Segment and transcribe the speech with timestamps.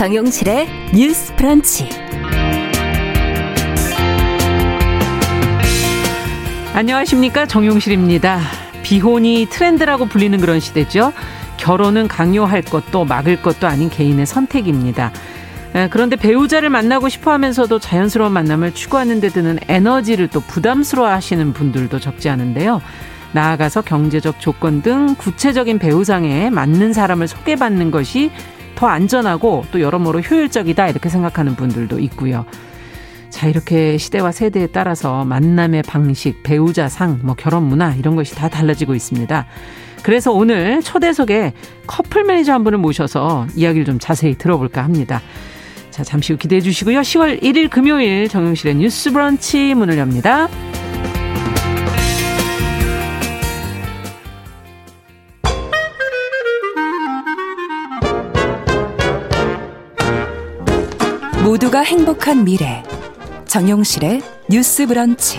[0.00, 1.86] 정용실의 뉴스 프런치.
[6.72, 7.44] 안녕하십니까.
[7.44, 8.40] 정용실입니다.
[8.82, 11.12] 비혼이 트렌드라고 불리는 그런 시대죠.
[11.58, 15.12] 결혼은 강요할 것도 막을 것도 아닌 개인의 선택입니다.
[15.90, 22.00] 그런데 배우자를 만나고 싶어 하면서도 자연스러운 만남을 추구하는 데 드는 에너지를 또 부담스러워 하시는 분들도
[22.00, 22.80] 적지 않은데요.
[23.32, 28.30] 나아가서 경제적 조건 등 구체적인 배우상에 맞는 사람을 소개받는 것이
[28.80, 32.46] 더 안전하고 또 여러모로 효율적이다 이렇게 생각하는 분들도 있고요.
[33.28, 38.48] 자, 이렇게 시대와 세대에 따라서 만남의 방식, 배우자 상, 뭐 결혼 문화 이런 것이 다
[38.48, 39.44] 달라지고 있습니다.
[40.02, 41.52] 그래서 오늘 초대석에
[41.86, 45.20] 커플 매니저 한 분을 모셔서 이야기를 좀 자세히 들어볼까 합니다.
[45.90, 47.02] 자, 잠시 후 기대해 주시고요.
[47.02, 50.48] 10월 1일 금요일 정용실의 뉴스 브런치 문을 엽니다.
[61.60, 62.82] 모두가 행복한 미래
[63.44, 65.38] 정용실의 뉴스 브런치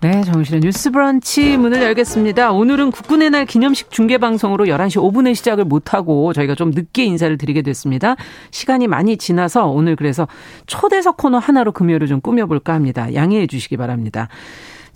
[0.00, 2.52] 네, 정신의 뉴스 브런치 문을 열겠습니다.
[2.52, 7.62] 오늘은 국군의 날 기념식 중계 방송으로 11시 5분에 시작을 못하고 저희가 좀 늦게 인사를 드리게
[7.62, 8.14] 됐습니다.
[8.52, 10.28] 시간이 많이 지나서 오늘 그래서
[10.66, 13.12] 초대석 코너 하나로 금요일을 좀 꾸며볼까 합니다.
[13.14, 14.28] 양해해 주시기 바랍니다.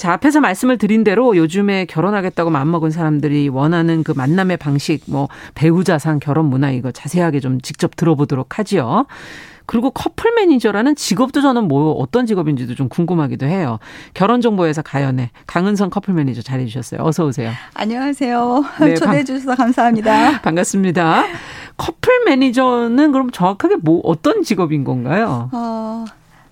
[0.00, 6.20] 자, 앞에서 말씀을 드린 대로 요즘에 결혼하겠다고 맘먹은 사람들이 원하는 그 만남의 방식, 뭐 배우자상
[6.20, 9.04] 결혼 문화 이거 자세하게 좀 직접 들어보도록 하지요.
[9.66, 13.78] 그리고 커플 매니저라는 직업도 저는 뭐 어떤 직업인지도 좀 궁금하기도 해요.
[14.14, 17.02] 결혼정보회사 가연의 강은성 커플 매니저 잘해 주셨어요.
[17.06, 17.50] 어서 오세요.
[17.74, 18.64] 안녕하세요.
[18.80, 20.40] 네, 초대해 주셔서 감사합니다.
[20.42, 21.24] 반갑습니다.
[21.76, 25.50] 커플 매니저는 그럼 정확하게 뭐 어떤 직업인 건가요?
[25.52, 26.06] 어,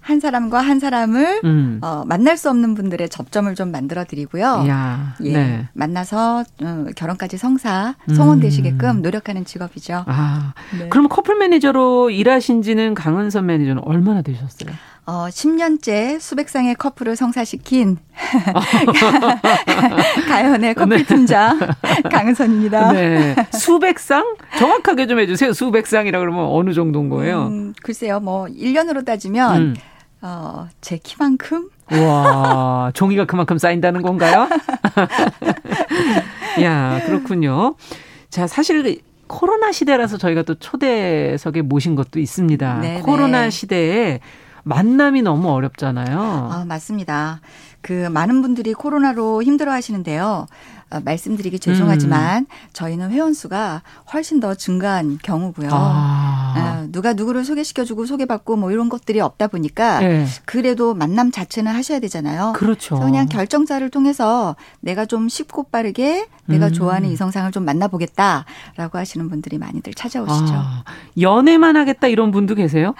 [0.08, 1.80] 한 사람과 한 사람을 음.
[1.82, 4.64] 어, 만날 수 없는 분들의 접점을 좀 만들어 드리고요.
[4.66, 5.68] 야, 예, 네.
[5.74, 9.02] 만나서 어, 결혼까지 성사 성혼 되시게끔 음.
[9.02, 10.04] 노력하는 직업이죠.
[10.06, 10.88] 아, 네.
[10.88, 14.70] 그럼 커플 매니저로 일하신 지는 강은선 매니저는 얼마나 되셨어요?
[15.04, 17.98] 어, 10년째 수백 쌍의 커플을 성사시킨
[20.26, 22.02] 가연의 커플 팀장 네.
[22.10, 22.92] 강은선입니다.
[22.92, 23.36] 네.
[23.52, 24.36] 수백 쌍?
[24.58, 25.52] 정확하게 좀 해주세요.
[25.52, 27.48] 수백 쌍이라 그러면 어느 정도인 거예요?
[27.48, 29.74] 음, 글쎄요, 뭐 1년으로 따지면 음.
[30.20, 31.70] 어, 제 키만큼?
[31.92, 34.48] 와, 종이가 그만큼 쌓인다는 건가요?
[36.62, 37.76] 야, 그렇군요.
[38.30, 42.80] 자, 사실 코로나 시대라서 저희가 또 초대석에 모신 것도 있습니다.
[42.80, 43.00] 네네.
[43.02, 44.20] 코로나 시대에
[44.64, 46.18] 만남이 너무 어렵잖아요.
[46.52, 47.40] 아, 맞습니다.
[47.88, 50.46] 그 많은 분들이 코로나로 힘들어 하시는데요.
[50.90, 52.46] 어, 말씀드리기 죄송하지만 음.
[52.74, 53.80] 저희는 회원 수가
[54.12, 55.70] 훨씬 더 증가한 경우고요.
[55.72, 56.82] 아.
[56.84, 60.26] 어, 누가 누구를 소개시켜주고 소개받고 뭐 이런 것들이 없다 보니까 네.
[60.44, 62.52] 그래도 만남 자체는 하셔야 되잖아요.
[62.56, 62.98] 그렇죠.
[62.98, 66.72] 그냥 결정자를 통해서 내가 좀 쉽고 빠르게 내가 음.
[66.74, 70.54] 좋아하는 이성상을 좀 만나보겠다라고 하시는 분들이 많이들 찾아오시죠.
[70.54, 70.84] 아.
[71.18, 72.94] 연애만 하겠다 이런 분도 계세요?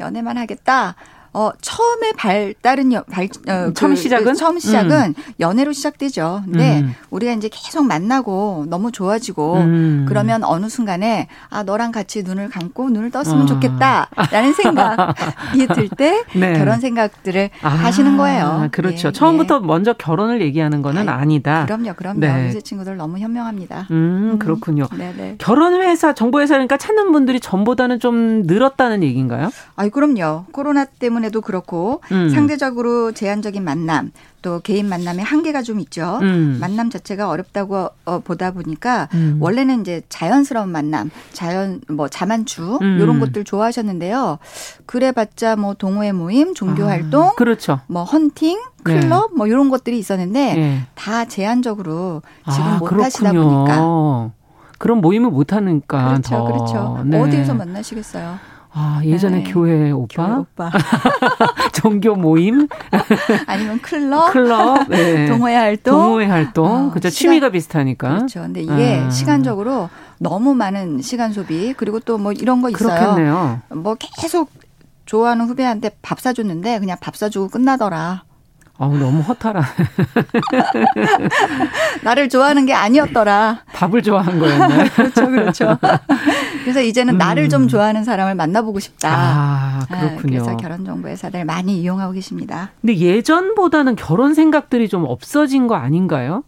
[0.00, 0.96] 연애만 하겠다.
[1.34, 5.14] 어, 처음에 발달은 발 어, 처음 그, 시작은 그 처음 시작은 음.
[5.40, 6.42] 연애로 시작되죠.
[6.44, 6.94] 근데 음.
[7.10, 10.06] 우리가 이제 계속 만나고 너무 좋아지고 음.
[10.08, 13.46] 그러면 어느 순간에 아 너랑 같이 눈을 감고 눈을 떴으면 아.
[13.46, 16.56] 좋겠다라는 생각이 들때 네.
[16.56, 17.68] 결혼 생각들을 아.
[17.68, 18.68] 하시는 거예요.
[18.70, 19.08] 그렇죠.
[19.08, 19.66] 예, 처음부터 예.
[19.66, 21.66] 먼저 결혼을 얘기하는 거는 아 아니다.
[21.66, 22.20] 그럼요, 그럼요.
[22.20, 22.46] 네.
[22.46, 23.88] 요새 친구들 너무 현명합니다.
[23.90, 24.38] 음, 음.
[24.38, 24.86] 그렇군요.
[24.96, 25.36] 네네.
[25.38, 29.50] 결혼 회사 정보 회사니까 찾는 분들이 전보다는 좀 늘었다는 얘기인가요?
[29.74, 30.44] 아, 그럼요.
[30.52, 32.28] 코로나 때문에 때문에도 그렇고 음.
[32.28, 34.12] 상대적으로 제한적인 만남
[34.42, 36.18] 또 개인 만남의 한계가 좀 있죠.
[36.22, 36.58] 음.
[36.60, 39.38] 만남 자체가 어렵다고 어, 보다 보니까 음.
[39.40, 42.98] 원래는 이제 자연스러운 만남, 자연 뭐 자만추 음.
[43.00, 44.38] 이런 것들 좋아하셨는데요.
[44.86, 47.80] 그래봤자 뭐 동호회 모임, 종교 아, 활동, 그렇죠.
[47.86, 49.36] 뭐 헌팅, 클럽 네.
[49.36, 50.80] 뭐 이런 것들이 있었는데 네.
[50.94, 53.04] 다 제한적으로 지금 아, 못 그렇군요.
[53.04, 54.30] 하시다 보니까
[54.78, 56.44] 그런 모임을 못 하니까 그렇죠, 더.
[56.44, 57.02] 그렇죠.
[57.06, 57.18] 네.
[57.18, 58.53] 어디에서 만나시겠어요?
[58.76, 59.52] 아, 예전에 네.
[59.52, 60.26] 교회 오빠?
[60.26, 60.70] 교회 오빠.
[61.72, 62.66] 종교 모임?
[63.46, 64.32] 아니면 클럽?
[64.32, 64.88] 클럽.
[64.88, 65.26] 네.
[65.28, 65.92] 동호회 활동?
[65.94, 66.88] 동호회 활동.
[66.88, 67.08] 어, 그죠.
[67.08, 68.08] 취미가 비슷하니까.
[68.16, 68.40] 그렇죠.
[68.40, 69.10] 근데 이게 아.
[69.10, 69.88] 시간적으로
[70.18, 72.88] 너무 많은 시간 소비, 그리고 또 뭐 이런 거 있어요.
[72.98, 73.60] 그렇겠네요.
[73.70, 74.50] 뭐 계속
[75.06, 78.24] 좋아하는 후배한테 밥 사줬는데 그냥 밥 사주고 끝나더라.
[78.76, 79.62] 아우 너무 허탈한.
[82.02, 83.60] 나를 좋아하는 게 아니었더라.
[83.72, 84.88] 밥을 좋아한 거였나요?
[84.94, 85.78] 그렇죠, 그렇죠.
[86.62, 87.18] 그래서 이제는 음.
[87.18, 89.10] 나를 좀 좋아하는 사람을 만나보고 싶다.
[89.12, 90.42] 아, 네, 그렇군요.
[90.42, 92.70] 그래서 결혼 정보 회사들 많이 이용하고 계십니다.
[92.80, 96.42] 근데 예전보다는 결혼 생각들이 좀 없어진 거 아닌가요?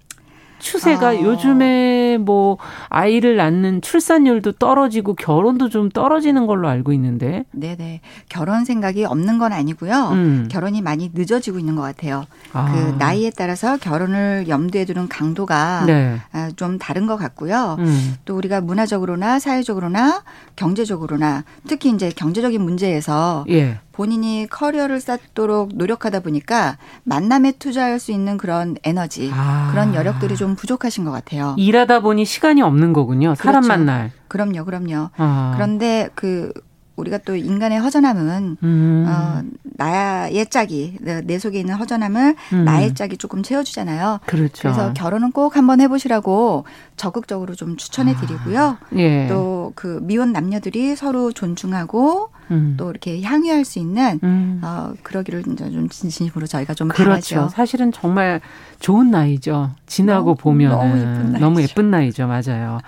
[0.58, 1.20] 추세가 어.
[1.20, 2.58] 요즘에 뭐
[2.88, 7.44] 아이를 낳는 출산율도 떨어지고 결혼도 좀 떨어지는 걸로 알고 있는데.
[7.52, 8.00] 네네.
[8.28, 10.10] 결혼 생각이 없는 건 아니고요.
[10.12, 10.48] 음.
[10.50, 12.26] 결혼이 많이 늦어지고 있는 것 같아요.
[12.52, 12.72] 아.
[12.72, 16.18] 그 나이에 따라서 결혼을 염두에 두는 강도가 네.
[16.32, 17.76] 아, 좀 다른 것 같고요.
[17.78, 18.14] 음.
[18.24, 20.22] 또 우리가 문화적으로나 사회적으로나
[20.56, 23.78] 경제적으로나 특히 이제 경제적인 문제에서 예.
[23.96, 29.68] 본인이 커리어를 쌓도록 노력하다 보니까 만남에 투자할 수 있는 그런 에너지, 아.
[29.70, 31.54] 그런 여력들이 좀 부족하신 것 같아요.
[31.56, 33.34] 일하다 보니 시간이 없는 거군요.
[33.34, 33.68] 사람 그렇죠.
[33.68, 34.12] 만날.
[34.28, 35.08] 그럼요, 그럼요.
[35.16, 35.52] 아.
[35.54, 36.52] 그런데 그
[36.96, 39.06] 우리가 또 인간의 허전함은 음.
[39.08, 42.64] 어, 나의 짝이 내 속에 있는 허전함을 음.
[42.64, 44.20] 나의 짝이 조금 채워주잖아요.
[44.26, 44.62] 그렇죠.
[44.62, 46.64] 그래서 결혼은 꼭 한번 해보시라고
[46.96, 48.60] 적극적으로 좀 추천해 드리고요.
[48.60, 48.78] 아.
[48.96, 49.26] 예.
[49.28, 52.74] 또그 미혼 남녀들이 서로 존중하고 음.
[52.78, 54.60] 또 이렇게 향유할 수 있는 음.
[54.62, 57.34] 어, 그러기를 좀 진심으로 저희가 좀 그렇죠.
[57.34, 57.48] 바라죠.
[57.54, 58.40] 사실은 정말
[58.80, 59.70] 좋은 나이죠.
[59.86, 62.26] 지나고 보면 너무 예쁜, 너무 예쁜 나이죠.
[62.26, 62.78] 맞아요.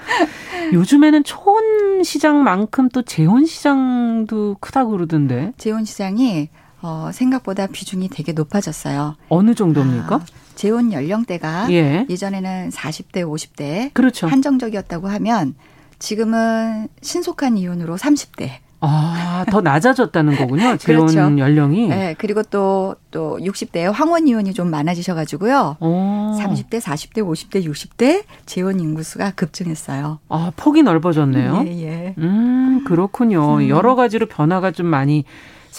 [0.73, 5.53] 요즘에는 초혼 시장만큼 또 재혼 시장도 크다고 그러던데.
[5.57, 6.51] 재혼 시장이
[6.81, 9.17] 어, 생각보다 비중이 되게 높아졌어요.
[9.29, 10.17] 어느 정도입니까?
[10.17, 10.21] 아,
[10.59, 12.05] 재혼 연령대가 예.
[12.13, 14.27] 전에는 40대, 50대 그렇죠.
[14.27, 15.55] 한정적이었다고 하면
[16.01, 18.51] 지금은 신속한 이혼으로 30대.
[18.81, 20.77] 아, 더 낮아졌다는 거군요.
[20.79, 21.39] 재혼 그렇죠.
[21.39, 21.87] 연령이.
[21.87, 25.77] 네, 그리고 또, 또 60대에 황혼 이혼이 좀 많아지셔가지고요.
[25.79, 26.37] 오.
[26.41, 30.19] 30대, 40대, 50대, 60대 재혼 인구수가 급증했어요.
[30.29, 31.67] 아, 폭이 넓어졌네요.
[31.67, 32.15] 예, 예.
[32.19, 33.59] 음, 그렇군요.
[33.59, 33.69] 음.
[33.69, 35.25] 여러 가지로 변화가 좀 많이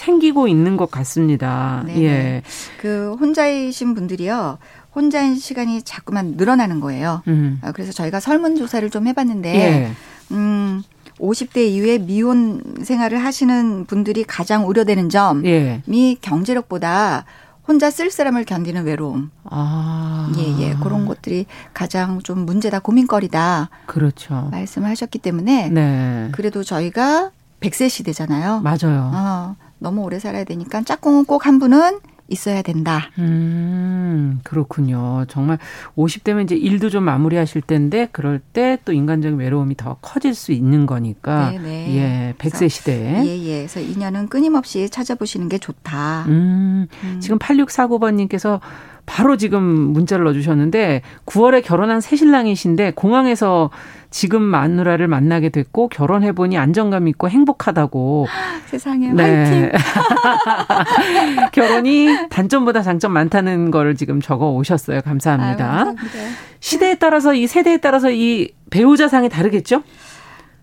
[0.00, 1.82] 생기고 있는 것 같습니다.
[1.86, 2.42] 네 예.
[2.80, 4.56] 그 혼자이신 분들이요.
[4.94, 7.22] 혼자인 시간이 자꾸만 늘어나는 거예요.
[7.28, 7.60] 음.
[7.62, 9.92] 아, 그래서 저희가 설문조사를 좀 해봤는데, 예.
[10.32, 10.82] 음,
[11.18, 15.82] 50대 이후에 미혼 생활을 하시는 분들이 가장 우려되는 점이 예.
[16.22, 17.26] 경제력보다
[17.68, 19.30] 혼자 쓸쓸함을 견디는 외로움.
[19.44, 20.32] 아.
[20.38, 20.74] 예, 예.
[20.82, 21.44] 그런 것들이
[21.74, 23.68] 가장 좀 문제다, 고민거리다.
[23.86, 24.48] 그렇죠.
[24.50, 25.68] 말씀하셨기 때문에.
[25.68, 26.28] 네.
[26.32, 27.30] 그래도 저희가
[27.60, 28.60] 100세 시대잖아요.
[28.60, 29.10] 맞아요.
[29.14, 31.98] 어, 너무 오래 살아야 되니까 짝꿍은 꼭 한 분은
[32.28, 33.10] 있어야 된다.
[33.18, 35.24] 음, 그렇군요.
[35.28, 35.58] 정말
[35.96, 40.86] 50대면 이제 일도 좀 마무리하실 텐데 그럴 때 또 인간적인 외로움이 더 커질 수 있는
[40.86, 41.50] 거니까.
[41.50, 41.62] 네네.
[41.64, 41.96] 네.
[41.96, 43.24] 예, 100세 시대에.
[43.26, 43.56] 예, 예.
[43.58, 46.24] 그래서 인연은 끊임없이 찾아보시는 게 좋다.
[46.28, 47.20] 음, 음.
[47.20, 48.60] 지금 8649번 님께서
[49.06, 53.70] 바로 지금 문자를 넣어주셨는데 9월에 결혼한 새 신랑이신데 공항에서
[54.10, 58.26] 지금 마누라를 만나게 됐고 결혼해보니 안정감 있고 행복하다고.
[58.66, 59.22] 세상에 네.
[59.22, 59.72] 화이팅.
[61.52, 65.00] 결혼이 단점보다 장점 많다는 걸 지금 적어 오셨어요.
[65.02, 65.64] 감사합니다.
[65.64, 66.18] 아유, 감사합니다.
[66.58, 69.82] 시대에 따라서 이 세대에 따라서 이 배우자상이 다르겠죠?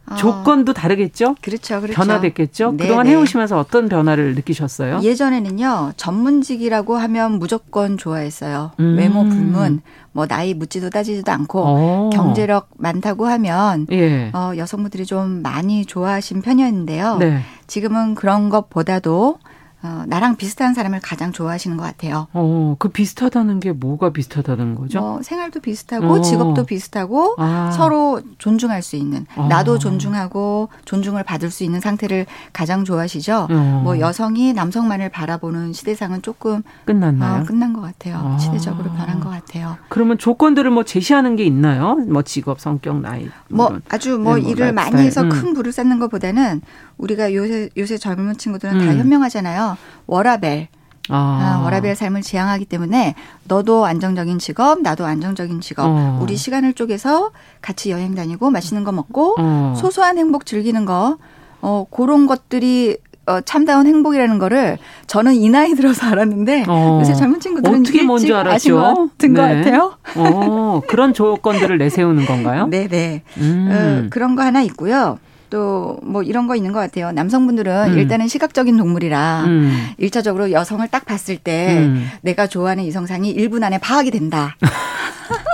[0.09, 0.15] 어.
[0.15, 1.35] 조건도 다르겠죠?
[1.41, 1.95] 그렇죠, 그렇죠.
[1.95, 2.71] 변화됐겠죠?
[2.71, 2.83] 네네.
[2.83, 3.11] 그동안 네.
[3.11, 5.01] 해오시면서 어떤 변화를 느끼셨어요?
[5.03, 8.71] 예전에는요, 전문직이라고 하면 무조건 좋아했어요.
[8.79, 8.97] 음.
[8.97, 9.81] 외모 불문,
[10.13, 11.65] 뭐 나이 묻지도 따지지도 않고 오.
[11.65, 12.09] 어.
[12.13, 14.31] 경제력 많다고 하면 예.
[14.33, 17.17] 어, 여성분들이 좀 많이 좋아하신 편이었는데요.
[17.17, 17.41] 네.
[17.67, 19.39] 지금은 그런 것보다도
[19.87, 22.27] 어, 나랑 비슷한 사람을 가장 좋아하시는 것 같아요.
[22.33, 24.99] 어, 그 비슷하다는 게 뭐가 비슷하다는 거죠?
[24.99, 26.21] 뭐 생활도 비슷하고 어.
[26.21, 27.71] 직업도 비슷하고 아.
[27.71, 29.47] 서로 존중할 수 있는 아.
[29.47, 33.47] 나도 존중하고 존중을 받을 수 있는 상태를 가장 좋아하시죠.
[33.49, 33.81] 어.
[33.83, 37.41] 뭐 여성이 남성만을 바라보는 시대상은 조금 끝났나요?
[37.41, 38.17] 어, 끝난 것 같아요.
[38.17, 38.37] 아.
[38.37, 39.77] 시대적으로 변한 것 같아요.
[39.87, 41.95] 그러면 조건들을 뭐 제시하는 게 있나요?
[42.07, 43.29] 뭐 직업, 성격, 나이.
[43.49, 45.29] 뭐 아주 뭐, 네, 뭐 일을 많이 해서 음.
[45.29, 46.61] 큰 부를 쌓는 것보다는
[46.97, 48.85] 우리가 요새 요새 젊은 친구들은 음.
[48.85, 49.76] 다 현명하잖아요.
[50.05, 50.67] 워라벨.
[51.09, 51.59] 아.
[51.59, 53.15] 아, 워라벨 삶을 지향하기 때문에
[53.45, 55.85] 너도 안정적인 직업, 나도 안정적인 직업.
[55.87, 56.19] 어.
[56.21, 57.31] 우리 시간을 쪼개서
[57.61, 59.73] 같이 여행 다니고 맛있는 거 먹고 어.
[59.77, 61.17] 소소한 행복 즐기는 거.
[61.61, 66.99] 어, 그런 것들이 어, 참다운 행복이라는 거를 저는 이 나이 들어서 알았는데 어.
[67.01, 69.09] 요새 젊은 친구들은 어떻게 뭔지 알았죠?
[69.17, 69.55] 든것 네.
[69.55, 69.97] 같아요.
[70.15, 72.67] 어, 그런 조건들을 내세우는 건가요?
[72.67, 72.87] 네네.
[72.87, 73.23] 네.
[73.37, 74.03] 음.
[74.05, 75.19] 어, 그런 거 하나 있고요.
[75.49, 77.11] 또 뭐 이런 거 있는 것 같아요.
[77.11, 77.97] 남성분들은 음.
[77.97, 79.87] 일단은 시각적인 동물이라 음.
[79.99, 82.09] 1차적으로 여성을 딱 봤을 때 음.
[82.21, 84.55] 내가 좋아하는 이성상이 1분 안에 파악이 된다.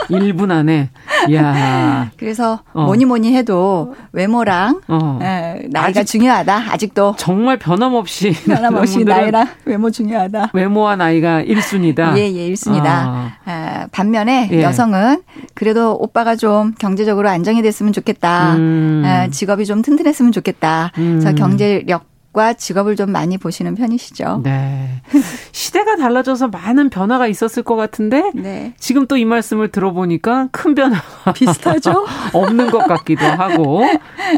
[0.09, 0.89] 1분 안에.
[1.33, 2.11] 야.
[2.17, 2.85] 그래서 어.
[2.85, 5.19] 뭐니 뭐니 해도 외모랑 어.
[5.21, 6.65] 에, 나이가 아직, 중요하다.
[6.71, 10.51] 아직도 정말 변함없이 변함없이 나이랑 외모 중요하다.
[10.53, 12.17] 외모와 나이가 1순위다.
[12.17, 12.85] 예, 예, 1순위다.
[12.85, 13.31] 아.
[13.45, 14.63] 아, 반면에 예.
[14.63, 15.23] 여성은
[15.53, 18.55] 그래도 오빠가 좀 경제적으로 안정이 됐으면 좋겠다.
[18.55, 19.03] 음.
[19.05, 20.91] 아, 직업이 좀 튼튼했으면 좋겠다.
[20.97, 21.19] 음.
[21.19, 24.41] 그래서 경제력 과 직업을 좀 많이 보시는 편이시죠.
[24.43, 25.03] 네.
[25.53, 28.73] 시대가 달라져서 많은 변화가 있었을 것 같은데 네.
[28.79, 32.07] 지금 또 이 말씀을 들어보니까 큰 변화가 비슷하죠?
[32.33, 33.83] 없는 것 같기도 하고.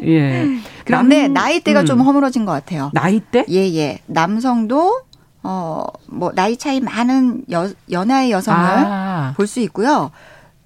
[0.04, 0.46] 예.
[0.84, 1.86] 그런데 남, 나이대가 음.
[1.86, 2.92] 좀 허물어진 것 같아요.
[2.94, 3.46] 나이대?
[3.50, 4.00] 예, 예.
[4.08, 5.00] 남성도
[5.42, 9.34] 어, 뭐 나이 차이 많은 여, 연하의 여성을 아.
[9.38, 10.12] 볼수 있고요.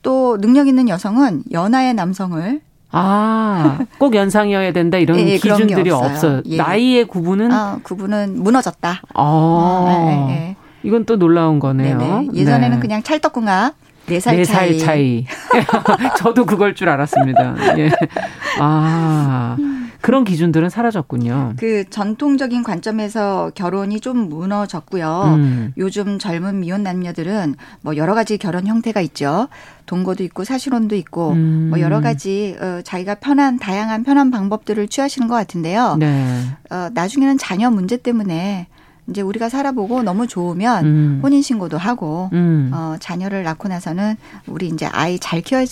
[0.01, 6.41] 또 능력 있는 여성은 연하의 남성을 아, 꼭 연상이어야 된다 이런 예, 기준들이 없어요.
[6.45, 6.57] 예.
[6.57, 9.01] 나이의 구분은 아, 구분은 무너졌다.
[9.13, 10.55] 아, 아 예, 예.
[10.83, 11.97] 이건 또 놀라운 거네요.
[11.97, 12.27] 네네.
[12.33, 12.81] 예전에는 네.
[12.81, 13.75] 그냥 찰떡궁합
[14.07, 14.79] 4살, 4살 차이.
[14.79, 15.25] 차이.
[16.17, 17.55] 저도 그걸 줄 알았습니다.
[17.77, 17.91] 예.
[18.59, 19.55] 아.
[20.01, 21.53] 그런 기준들은 사라졌군요.
[21.57, 25.33] 그 전통적인 관점에서 결혼이 좀 무너졌고요.
[25.35, 25.73] 음.
[25.77, 29.49] 요즘 젊은 미혼 남녀들은 뭐 여러 가지 결혼 형태가 있죠.
[29.85, 31.67] 동거도 있고 사실혼도 있고 음.
[31.69, 35.97] 뭐 여러 가지 어, 자기가 편한 다양한 편한 방법들을 취하시는 것 같은데요.
[35.99, 36.43] 네.
[36.69, 38.67] 어, 나중에는 자녀 문제 때문에
[39.09, 41.19] 이제 우리가 살아보고 너무 좋으면 음.
[41.23, 42.71] 혼인 신고도 하고 음.
[42.73, 44.15] 어, 자녀를 낳고 나서는
[44.47, 45.65] 우리 이제 아이 잘 키워야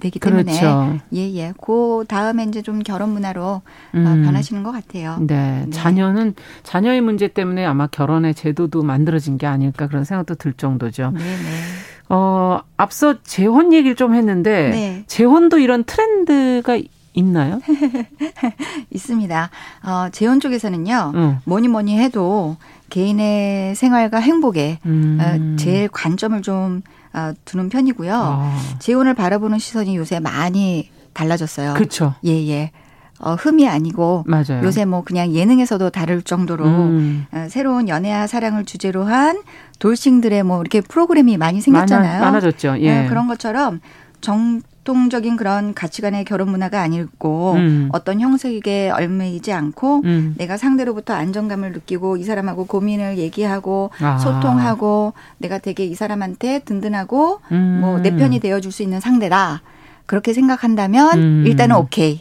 [0.00, 0.98] 되기 때문에 그렇죠.
[1.12, 1.34] 예예.
[1.36, 1.52] 예.
[1.60, 3.62] 그 다음에 이제 좀 결혼 문화로 어,
[3.94, 4.06] 음.
[4.06, 5.18] 어, 변하시는 것 같아요.
[5.20, 5.64] 네.
[5.64, 5.70] 네.
[5.70, 11.12] 자녀는 자녀의 문제 때문에 아마 결혼의 제도도 만들어진 게 아닐까 그런 생각도 들 정도죠.
[11.14, 12.04] 네, 네.
[12.08, 15.04] 어, 앞서 재혼 얘기를 좀 했는데 네.
[15.06, 16.78] 재혼도 이런 트렌드가
[17.14, 17.60] 있나요?
[18.90, 19.50] 있습니다.
[19.84, 21.38] 어, 재혼 쪽에서는요, 응.
[21.44, 22.56] 뭐니 뭐니 해도
[22.90, 25.18] 개인의 생활과 행복에 음.
[25.20, 28.12] 어, 제일 관점을 좀 어, 두는 편이고요.
[28.14, 28.58] 아.
[28.80, 31.74] 재혼을 바라보는 시선이 요새 많이 달라졌어요.
[31.74, 32.14] 그렇죠.
[32.24, 32.72] 예, 예.
[33.20, 34.64] 어, 흠이 아니고 맞아요.
[34.64, 37.26] 요새 뭐 그냥 예능에서도 다를 정도로 음.
[37.32, 39.40] 어, 새로운 연애와 사랑을 주제로 한
[39.78, 42.20] 돌싱들의 뭐 이렇게 프로그램이 많이 생겼잖아요.
[42.20, 43.02] 많아, 졌죠 예.
[43.02, 43.80] 네, 그런 것처럼
[44.20, 47.88] 정 전통적인 그런 가치관의 결혼 문화가 아니고 음.
[47.92, 50.34] 어떤 형식에 얼매이지 않고 음.
[50.36, 54.18] 내가 상대로부터 안정감을 느끼고 이 사람하고 고민을 얘기하고 아.
[54.18, 57.78] 소통하고 내가 되게 이 사람한테 든든하고 음.
[57.80, 59.62] 뭐내 편이 되어줄 수 있는 상대다
[60.04, 61.44] 그렇게 생각한다면 음.
[61.46, 62.20] 일단은 오케이.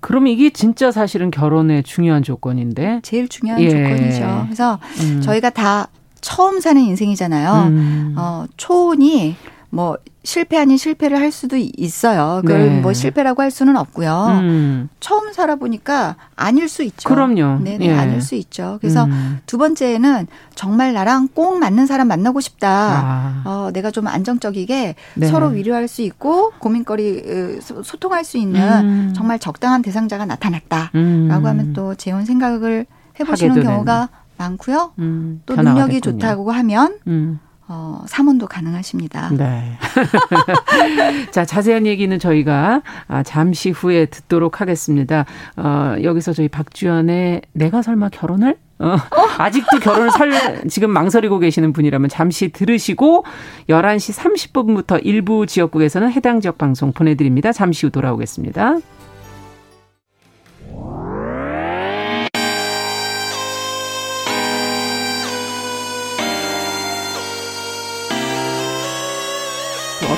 [0.00, 3.70] 그럼 이게 진짜 사실은 결혼의 중요한 조건인데 제일 중요한 예.
[3.70, 4.42] 조건이죠.
[4.44, 5.20] 그래서 음.
[5.22, 5.88] 저희가 다
[6.20, 7.52] 처음 사는 인생이잖아요.
[7.68, 8.14] 음.
[8.16, 9.36] 어, 초혼이
[9.70, 12.40] 뭐 실패 아닌 실패를 할 수도 있어요.
[12.42, 12.80] 그걸 네.
[12.80, 14.40] 뭐 실패라고 할 수는 없고요.
[14.40, 14.88] 음.
[15.00, 17.08] 처음 살아보니까 아닐 수 있죠.
[17.08, 17.60] 그럼요.
[17.62, 17.92] 네네, 예.
[17.94, 18.78] 아닐 수 있죠.
[18.80, 19.40] 그래서 음.
[19.46, 22.68] 두 번째는 정말 나랑 꼭 맞는 사람 만나고 싶다.
[22.68, 23.42] 아.
[23.44, 25.26] 어, 내가 좀 안정적이게 네.
[25.26, 29.12] 서로 위로할 수 있고 고민거리 소통할 수 있는 음.
[29.14, 31.28] 정말 적당한 대상자가 나타났다라고 음.
[31.30, 32.86] 하면 또 재혼 생각을
[33.20, 34.92] 해보시는 경우가 많고요.
[34.98, 35.42] 음.
[35.46, 36.18] 또 능력이 됐군요.
[36.18, 37.40] 좋다고 하면 음.
[37.68, 39.30] 어, 삼원도 가능하십니다.
[39.36, 39.72] 네.
[41.30, 45.26] 자, 자세한 얘기는 저희가 아, 잠시 후에 듣도록 하겠습니다.
[45.56, 48.56] 어, 여기서 저희 박주연의 내가 설마 결혼을?
[48.80, 48.96] 어,
[49.38, 53.24] 아직도 결혼을 설, 지금 망설이고 계시는 분이라면 잠시 들으시고
[53.68, 57.52] 11시 30분부터 일부 지역국에서는 해당 지역 방송 보내드립니다.
[57.52, 58.76] 잠시 후 돌아오겠습니다.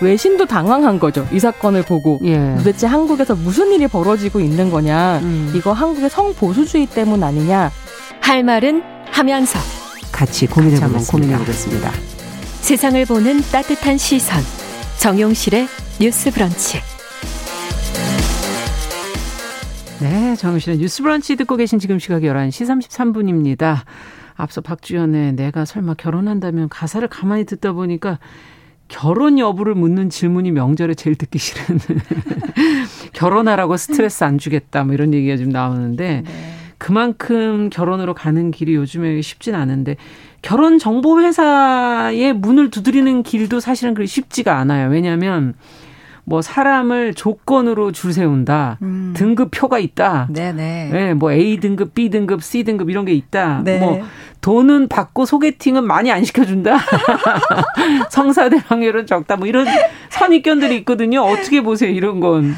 [0.00, 1.26] 외신도 당황한 거죠.
[1.32, 2.54] 이 사건을 보고 예.
[2.56, 5.18] 도대체 한국에서 무슨 일이 벌어지고 있는 거냐.
[5.22, 5.52] 음.
[5.54, 7.70] 이거 한국의 성보수주의 때문 아니냐.
[8.20, 9.58] 할 말은 하면서
[10.12, 11.90] 같이 고민해보면 고민해보겠습니다.
[12.60, 14.42] 세상을 보는 따뜻한 시선.
[15.00, 15.68] 정용실의
[16.00, 16.78] 뉴스 브런치.
[20.00, 23.78] 네, 정용실의 뉴스 브런치 듣고 계신 지금 시각 11시 33분입니다.
[24.36, 28.18] 앞서 박주연의 내가 설마 결혼한다면 가사를 가만히 듣다 보니까
[28.88, 31.78] 결혼 여부를 묻는 질문이 명절에 제일 듣기 싫은
[33.12, 36.54] 결혼하라고 스트레스 안 주겠다 뭐 이런 얘기가 좀 나오는데 네.
[36.78, 39.96] 그만큼 결혼으로 가는 길이 요즘에 쉽진 않은데
[40.42, 44.88] 결혼 정보 회사의 문을 두드리는 길도 사실은 그리 쉽지가 않아요.
[44.88, 45.54] 왜냐하면
[46.28, 48.76] 뭐 사람을 조건으로 줄 세운다.
[48.82, 49.14] 음.
[49.16, 50.28] 등급표가 있다.
[50.30, 50.90] 네네.
[50.92, 53.62] 네, 뭐 A 등급, B 등급, C 등급 이런 게 있다.
[53.64, 53.78] 네.
[53.78, 54.02] 뭐
[54.42, 56.76] 돈은 받고 소개팅은 많이 안 시켜준다.
[58.10, 59.36] 성사될 확률은 적다.
[59.36, 59.66] 뭐 이런
[60.10, 61.22] 선입견들이 있거든요.
[61.22, 62.54] 어떻게 보세요, 이런 건.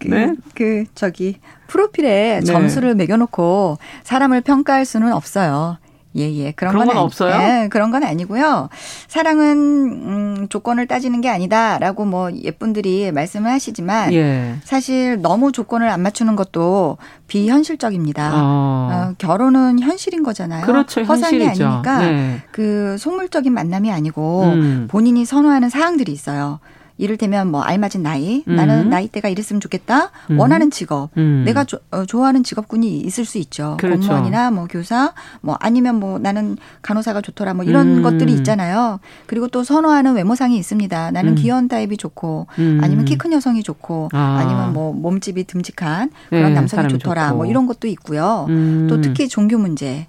[0.00, 0.34] 그, 네?
[0.54, 1.36] 그, 저기,
[1.68, 2.44] 프로필에 네.
[2.44, 5.78] 점수를 매겨놓고 사람을 평가할 수는 없어요.
[6.16, 6.52] 예, 예.
[6.52, 7.34] 그런, 그런 건, 건, 없어요?
[7.34, 8.68] 예, 그런 건 아니고요.
[9.08, 14.56] 사랑은 음, 조건을 따지는 게 아니다라고 뭐 예쁜들이 말씀을 하시지만 예.
[14.64, 18.32] 사실 너무 조건을 안 맞추는 것도 비현실적입니다.
[18.34, 18.90] 어.
[18.92, 20.66] 어, 결혼은 현실인 거잖아요.
[20.66, 21.00] 그렇죠.
[21.02, 21.66] 허상이 현실이죠.
[21.66, 22.42] 아니니까 네.
[22.50, 24.88] 그 속물적인 만남이 아니고 음.
[24.90, 26.60] 본인이 선호하는 사항들이 있어요.
[26.98, 28.54] 이를테면 뭐 알맞은 나이, 음.
[28.56, 30.10] 나는 나이대가 이랬으면 좋겠다.
[30.30, 30.38] 음.
[30.38, 31.42] 원하는 직업, 음.
[31.44, 33.76] 내가 조, 어, 좋아하는 직업군이 있을 수 있죠.
[33.80, 34.00] 그렇죠.
[34.00, 38.02] 공무원이나 뭐 교사, 뭐 아니면 뭐 나는 간호사가 좋더라, 뭐 이런 음.
[38.02, 39.00] 것들이 있잖아요.
[39.26, 41.10] 그리고 또 선호하는 외모상이 있습니다.
[41.10, 41.34] 나는 음.
[41.36, 42.80] 귀여운 타입이 좋고, 음.
[42.82, 44.44] 아니면 키 큰 여성이 좋고, 아.
[44.46, 47.36] 니면뭐 몸집이 듬직한 그런 네, 남성이 좋더라, 좋고.
[47.36, 48.46] 뭐 이런 것도 있고요.
[48.88, 50.06] 또 특히 종교 문제.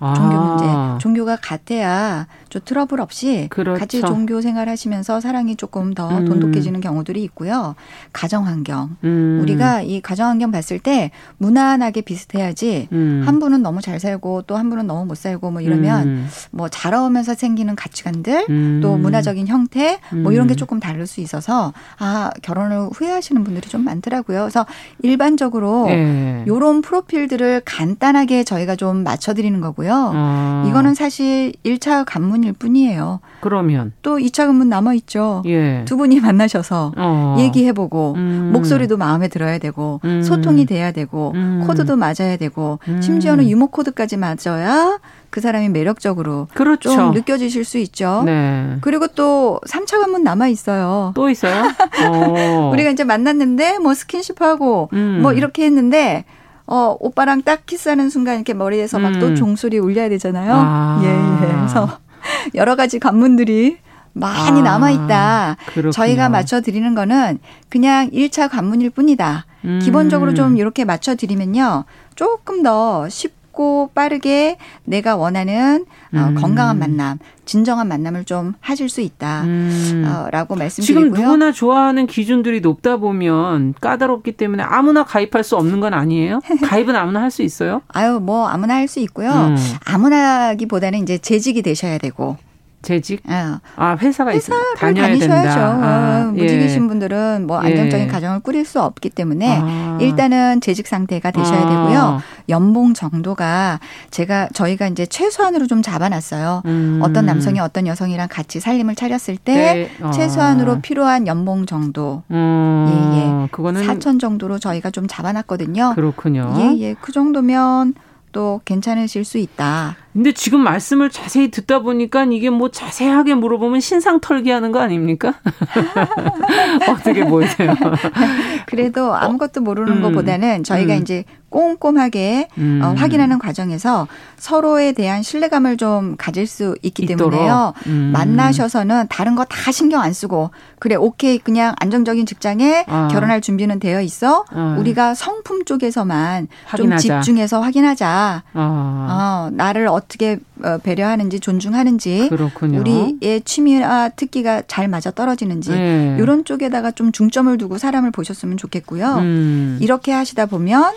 [0.00, 0.64] 종교 문제.
[0.66, 0.98] 아.
[1.00, 3.80] 종교가 같아야 좀 트러블 없이 그렇죠.
[3.80, 6.26] 같이 종교 생활하시면서 사랑이 조금 더 음.
[6.26, 7.74] 돈독해지는 경우들이 있고요.
[8.12, 8.96] 가정 환경.
[9.04, 9.38] 음.
[9.40, 13.22] 우리가 이 가정 환경 봤을 때 무난하게 비슷해야지 음.
[13.24, 16.28] 한 분은 너무 잘 살고 또 한 분은 너무 못 살고 뭐 이러면 음.
[16.50, 18.80] 뭐 자라오면서 생기는 가치관들 음.
[18.82, 20.56] 또 문화적인 형태 뭐 이런 게 음.
[20.56, 24.40] 조금 다를 수 있어서 아 결혼을 후회하시는 분들이 좀 많더라고요.
[24.40, 24.66] 그래서
[25.00, 26.44] 일반적으로 예.
[26.46, 30.12] 요런 프로필들을 간단하게 저희가 좀 맞춰드리는 거고요.
[30.14, 30.64] 아.
[30.68, 33.20] 이거는 사실 1차 관문 일 뿐이에요.
[33.40, 35.42] 그러면 또 2차 관문 남아 있죠.
[35.46, 35.84] 예.
[35.84, 37.36] 두 분이 만나셔서 어.
[37.38, 38.50] 얘기해보고 음.
[38.52, 40.22] 목소리도 마음에 들어야 되고 음.
[40.22, 41.64] 소통이 돼야 되고 음.
[41.66, 43.00] 코드도 맞아야 되고 음.
[43.02, 44.98] 심지어는 유머 코드까지 맞아야
[45.30, 46.90] 그 사람이 매력적으로 그렇죠.
[46.90, 48.22] 좀 느껴지실 수 있죠.
[48.24, 48.76] 네.
[48.82, 51.12] 그리고 또 3차 관문 남아 있어요.
[51.14, 51.64] 또 있어요?
[52.06, 52.70] 어.
[52.72, 55.20] 우리가 이제 만났는데 뭐 스킨십하고 음.
[55.22, 56.24] 뭐 이렇게 했는데
[56.66, 59.02] 어, 오빠랑 딱 키스하는 순간 이렇게 머리에서 음.
[59.02, 60.52] 막또 종소리 울려야 되잖아요.
[60.54, 61.00] 아.
[61.02, 61.56] 예, 예.
[61.58, 61.98] 그래서
[62.54, 63.78] 여러 가지 관문들이
[64.14, 64.62] 많이 아.
[64.62, 65.56] 남아있다.
[65.66, 65.90] 그렇군요.
[65.92, 67.38] 저희가 맞춰드리는 거는
[67.68, 69.46] 그냥 1차 관문일 뿐이다.
[69.64, 69.80] 음.
[69.82, 71.84] 기본적으로 좀 이렇게 맞춰드리면요.
[72.14, 76.34] 조금 더 쉽고 쉽고 빠르게 내가 원하는 어, 음.
[76.34, 80.04] 건강한 만남, 진정한 만남을 좀 하실 수 있다라고 음.
[80.06, 80.82] 어, 말씀드리고요.
[80.82, 86.40] 지금 누구나 좋아하는 기준들이 높다 보면 까다롭기 때문에 아무나 가입할 수 없는 건 아니에요?
[86.64, 87.80] 가입은 아무나 할 수 있어요?
[87.88, 89.30] 아유, 뭐 아무나 할 수 있고요.
[89.30, 89.56] 음.
[89.86, 92.36] 아무나기보다는 이제 재직이 되셔야 되고
[92.82, 93.22] 재직?
[93.28, 93.58] 어.
[93.76, 95.60] 아 회사가 있어 다녀야 다니셔야죠.
[95.60, 96.88] 아, 어, 무직이신 예.
[96.88, 98.10] 분들은 뭐 안정적인 예.
[98.10, 99.98] 가정을 꾸릴 수 없기 때문에 아.
[100.00, 101.68] 일단은 재직 상태가 되셔야 아.
[101.68, 102.22] 되고요.
[102.48, 106.62] 연봉 정도가 제가 저희가 이제 최소한으로 좀 잡아놨어요.
[106.66, 107.00] 음.
[107.02, 110.10] 어떤 남성이 어떤 여성이랑 같이 살림을 차렸을 때 네.
[110.12, 112.22] 최소한으로 필요한 연봉 정도.
[112.30, 113.12] 음.
[113.14, 113.48] 예, 예.
[113.50, 115.92] 그거는 4천 정도로 저희가 좀 잡아놨거든요.
[115.94, 116.54] 그렇군요.
[116.58, 116.94] 예, 예.
[117.00, 117.94] 그 정도면
[118.32, 119.96] 또 괜찮으실 수 있다.
[120.12, 125.34] 근데 지금 말씀을 자세히 듣다 보니까 이게 뭐 자세하게 물어보면 신상 털기 하는 거 아닙니까?
[126.88, 127.74] 어떻게 보이세요?
[128.66, 130.02] 그래도 아무것도 모르는 음.
[130.02, 131.02] 것보다는 저희가 음.
[131.02, 132.80] 이제 꼼꼼하게 어, 음.
[132.82, 137.30] 어, 확인하는 과정에서 서로에 대한 신뢰감을 좀 가질 수 있기 있도록.
[137.30, 137.74] 때문에요.
[137.86, 138.10] 음.
[138.12, 143.08] 만나셔서는 다른 거 다 신경 안 쓰고 그래 오케이 그냥 안정적인 직장에 아.
[143.12, 144.44] 결혼할 준비는 되어 있어.
[144.50, 144.76] 아.
[144.78, 147.02] 우리가 성품 쪽에서만 확인하자.
[147.08, 148.42] 좀 집중해서 확인하자.
[148.54, 149.46] 아.
[149.46, 152.80] 어, 나를 어떻게 어, 배려하는지 존중하는지 그렇군요.
[152.80, 156.16] 우리의 취미와 특기가 잘 맞아 떨어지는지 네.
[156.18, 159.16] 이런 쪽에다가 좀 중점을 두고 사람을 보셨으면 좋겠고요.
[159.18, 159.78] 음.
[159.82, 160.94] 이렇게 하시다 보면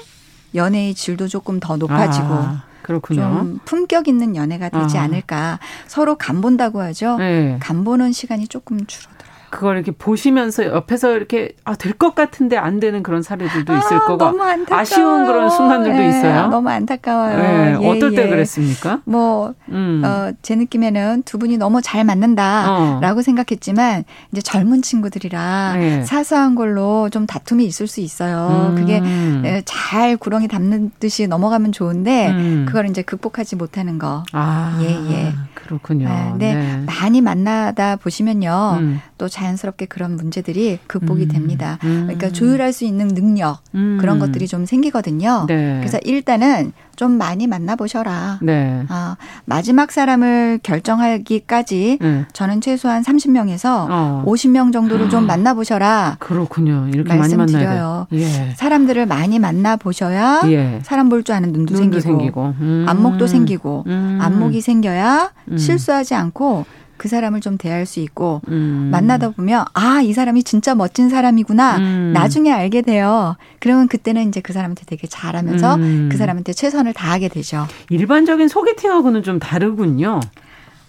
[0.56, 2.64] 연애의 질도 조금 더 높아지고 아.
[2.82, 3.22] 그렇군요.
[3.22, 5.04] 좀 품격 있는 연애가 되지 아.
[5.04, 5.60] 않을까.
[5.88, 7.18] 서로 간 본다고 하죠.
[7.18, 7.58] 네.
[7.60, 9.15] 간 보는 시간이 조금 줄어들어요.
[9.56, 14.00] 그걸 이렇게 보시면서 옆에서 이렇게 아, 될 것 같은데 안 되는 그런 사례들도 아, 있을
[14.00, 14.30] 거고
[14.70, 16.48] 아쉬운 그런 순간들도 네, 있어요.
[16.48, 17.38] 너무 안타까워요.
[17.38, 18.16] 네, 예, 어떨 예.
[18.18, 19.00] 때 그랬습니까?
[19.06, 20.02] 뭐, 음.
[20.04, 23.22] 어, 제 느낌에는 두 분이 너무 잘 맞는다라고 어.
[23.22, 26.04] 생각했지만 이제 젊은 친구들이라 네.
[26.04, 28.72] 사소한 걸로 좀 다툼이 있을 수 있어요.
[28.72, 28.76] 음.
[28.76, 29.02] 그게
[29.64, 32.66] 잘 구렁이 담는 듯이 넘어가면 좋은데 음.
[32.68, 34.26] 그걸 이제 극복하지 못하는 거.
[34.34, 35.34] 아, 예, 예.
[35.54, 36.36] 그렇군요.
[36.38, 36.84] 네, 네.
[36.86, 38.78] 많이 만나다 보시면요.
[38.82, 39.02] 음.
[39.18, 41.28] 또 자연스럽게 그런 문제들이 극복이 음.
[41.30, 41.78] 됩니다.
[41.84, 42.04] 음.
[42.08, 43.98] 그러니까 조율할 수 있는 능력 음.
[44.02, 45.46] 그런 것들이 좀 생기거든요.
[45.48, 45.78] 네.
[45.80, 48.40] 그래서 일단은 좀 많이 만나보셔라.
[48.42, 48.84] 네.
[48.88, 52.26] 아, 마지막 사람을 결정하기까지 네.
[52.34, 54.24] 저는 최소한 30명에서 어.
[54.26, 56.18] 50명 정도를 좀 만나보셔라.
[56.20, 56.88] 그렇군요.
[56.94, 58.08] 이렇게 만나요.
[58.14, 58.54] 예.
[58.56, 60.80] 사람들을 많이 만나보셔야 예.
[60.84, 62.54] 사람 볼 줄 아는 눈도, 눈도 생기고, 생기고.
[62.62, 62.86] 음.
[62.88, 64.20] 안목도 생기고 음.
[64.22, 65.58] 안목이 생겨야 음.
[65.58, 66.66] 실수하지 않고
[66.98, 68.90] 그 사람을 좀 대할 수 있고 음.
[68.92, 72.12] 만나다 보면 아 이 사람이 진짜 멋진 사람이구나 음.
[72.14, 73.36] 나중에 알게 돼요.
[73.60, 76.10] 그러면 그때는 이제 그 사람한테 되게 잘하면서 음.
[76.12, 77.66] 그 사람한테 최선을 다하게 되죠.
[77.90, 80.20] 일반적인 소개팅하고는 좀 다르군요.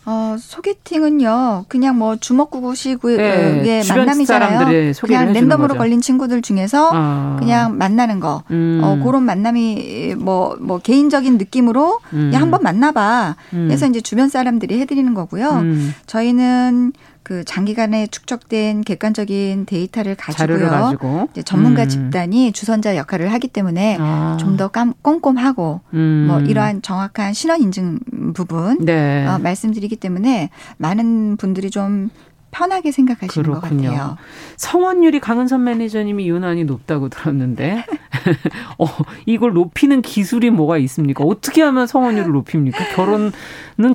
[0.09, 4.93] 어, 소개팅은요, 그냥 뭐 주먹구구식의 네, 만남이잖아요.
[5.03, 5.79] 그냥 랜덤으로 거죠.
[5.79, 7.37] 걸린 친구들 중에서 아.
[7.41, 8.45] 그냥 만나는 거.
[8.53, 8.81] 음.
[8.85, 12.31] 어, 그런 만남이 뭐, 뭐 개인적인 느낌으로 음.
[12.33, 13.35] 한번 만나봐.
[13.55, 13.65] 음.
[13.67, 15.51] 그래서 이제 주변 사람들이 해드리는 거고요.
[15.51, 15.93] 음.
[16.07, 16.93] 저희는
[17.27, 20.71] 그 장기간에 축적된 객관적인 데이터를 가지고요.
[20.71, 21.29] 가지고.
[21.33, 21.89] 이제 전문가 음.
[21.89, 24.37] 집단이 주선자 역할을 하기 때문에 아.
[24.39, 24.71] 좀더
[25.03, 26.27] 꼼꼼하고 음.
[26.29, 27.99] 뭐 이러한 정확한 신원 인증
[28.33, 29.27] 부분 네.
[29.27, 32.11] 어, 말씀드리기 때문에 많은 분들이 좀
[32.53, 33.89] 편하게 생각하시는 그렇군요.
[33.91, 34.17] 것 같아요.
[34.57, 37.85] 성원율이 강은선 매니저님이 유난히 높다고 들었는데
[38.79, 38.87] 어,
[39.27, 41.25] 이걸 높이는 기술이 뭐가 있습니까?
[41.25, 42.85] 어떻게 하면 성원율을 높입니까?
[42.95, 43.33] 결혼은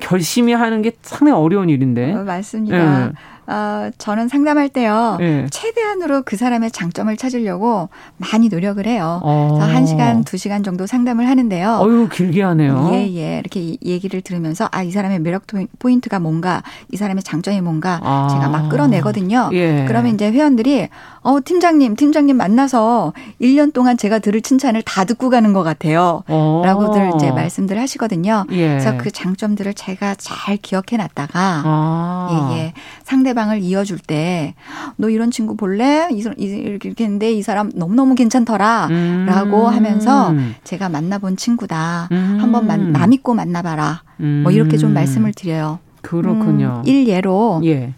[0.00, 2.14] 결심이 하는 게 상당히 어려운 일인데.
[2.14, 3.08] 어, 맞습니다.
[3.08, 3.12] 네.
[3.52, 5.16] 어, 저는 상담할 때요.
[5.20, 5.46] 네.
[5.50, 9.20] 최대한으로 그 사람의 장점을 찾으려고 많이 노력을 해요.
[9.22, 9.58] 어.
[9.60, 11.80] 그래서 1시간, 2시간 정도 상담을 하는데요.
[11.82, 12.90] 어유 길게 하네요.
[12.94, 13.38] 예, 예.
[13.40, 15.42] 이렇게 얘기를 들으면서 아, 이 사람의 매력
[15.78, 18.28] 포인트가 뭔가, 이 사람의 장점이 뭔가 아.
[18.32, 19.50] 제가 막 끌어내거든요.
[19.52, 19.84] 예.
[19.86, 20.88] 그러면 이제 회원들이
[21.20, 26.24] 어, 팀장님, 팀장님 만나서 1년 동안 제가 들을 칭찬을 다 듣고 가는 것 같아요.
[26.26, 26.62] 어.
[26.64, 28.46] 라고들 이제 말씀들 하시거든요.
[28.52, 28.68] 예.
[28.68, 32.50] 그래서 그 장점들을 제가 잘 기억해 놨다가, 아.
[32.52, 32.72] 예, 예.
[33.04, 34.54] 상대방 을 이어줄 때,
[34.96, 36.08] 너 이런 친구 볼래?
[36.10, 38.88] 이렇게 했는데 이 사람 너무너무 괜찮더라.
[38.90, 39.26] 음.
[39.28, 42.08] 라고 하면서 제가 만나본 친구다.
[42.12, 42.38] 음.
[42.40, 44.02] 한번 만, 나 믿고 만나봐라.
[44.20, 44.40] 음.
[44.42, 45.78] 뭐 이렇게 좀 말씀을 드려요.
[46.02, 46.82] 그렇군요.
[46.84, 47.62] 음, 일예로.
[47.64, 47.94] 예.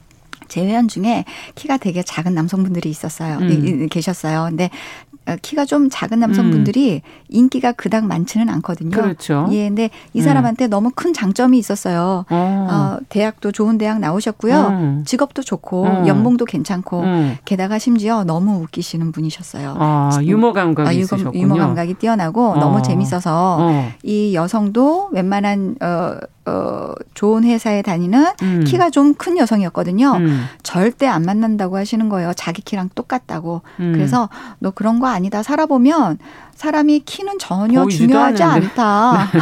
[0.47, 3.39] 제 회원 중에 키가 되게 작은 남성분들이 있었어요.
[3.39, 3.89] 음.
[3.91, 4.47] 계셨어요.
[4.49, 4.71] 근데
[5.13, 7.25] 어, 키가 좀 작은 남성분들이 음.
[7.29, 8.91] 인기가 그닥 많지는 않거든요.
[8.91, 9.49] 그렇죠.
[9.53, 10.71] 예, 근데 이 사람한테 음.
[10.71, 12.27] 너무 큰 장점이 있었어요.
[12.29, 12.69] 어.
[12.71, 14.67] 어 대학도 좋은 대학 나오셨고요.
[14.69, 15.05] 음.
[15.07, 16.07] 직업도 좋고 음.
[16.07, 17.37] 연봉도 괜찮고 음.
[17.45, 19.77] 게다가 심지어 너무 웃기시는 분이셨어요.
[19.79, 21.39] 아, 유머 감각이 아, 있으셨군요.
[21.39, 22.57] 유머 감각이 뛰어나고 어.
[22.57, 23.89] 너무 재밌어서 어.
[24.03, 28.65] 이 여성도 웬만한 어 어, 좋은 회사에 다니는 음.
[28.67, 30.13] 키가 좀 큰 여성이었거든요.
[30.17, 30.45] 음.
[30.63, 32.33] 절대 안 만난다고 하시는 거예요.
[32.35, 33.63] 자기 키랑 똑같다고.
[33.81, 33.93] 음.
[33.95, 34.29] 그래서
[34.59, 35.43] 너 그런 거 아니다.
[35.43, 36.19] 살아보면
[36.55, 38.67] 사람이 키는 전혀 중요하지 않는데.
[38.69, 39.29] 않다.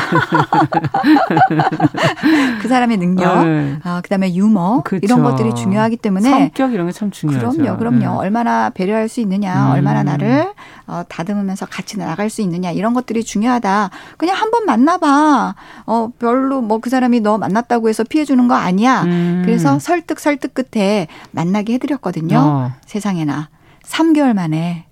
[2.61, 3.79] 그 사람의 능력, 네.
[3.85, 5.01] 아, 그다음에 유머 그쵸.
[5.03, 7.51] 이런 것들이 중요하기 때문에 성격 이런 게 참 중요하죠.
[7.53, 7.99] 그럼요, 그럼요.
[7.99, 8.07] 네.
[8.07, 9.73] 얼마나 배려할 수 있느냐, 음.
[9.73, 10.53] 얼마나 나를
[10.87, 13.91] 어, 다듬으면서 같이 나갈 수 있느냐 이런 것들이 중요하다.
[14.19, 15.55] 그냥 한 번 만나봐.
[15.87, 19.03] 어, 별로 뭐 그 사람이 너 만났다고 해서 피해 주는 거 아니야.
[19.05, 19.43] 음.
[19.45, 22.37] 그래서 설득 설득 끝에 만나게 해드렸거든요.
[22.39, 22.73] 어.
[22.85, 23.49] 세상에나
[23.85, 24.85] 3개월 만에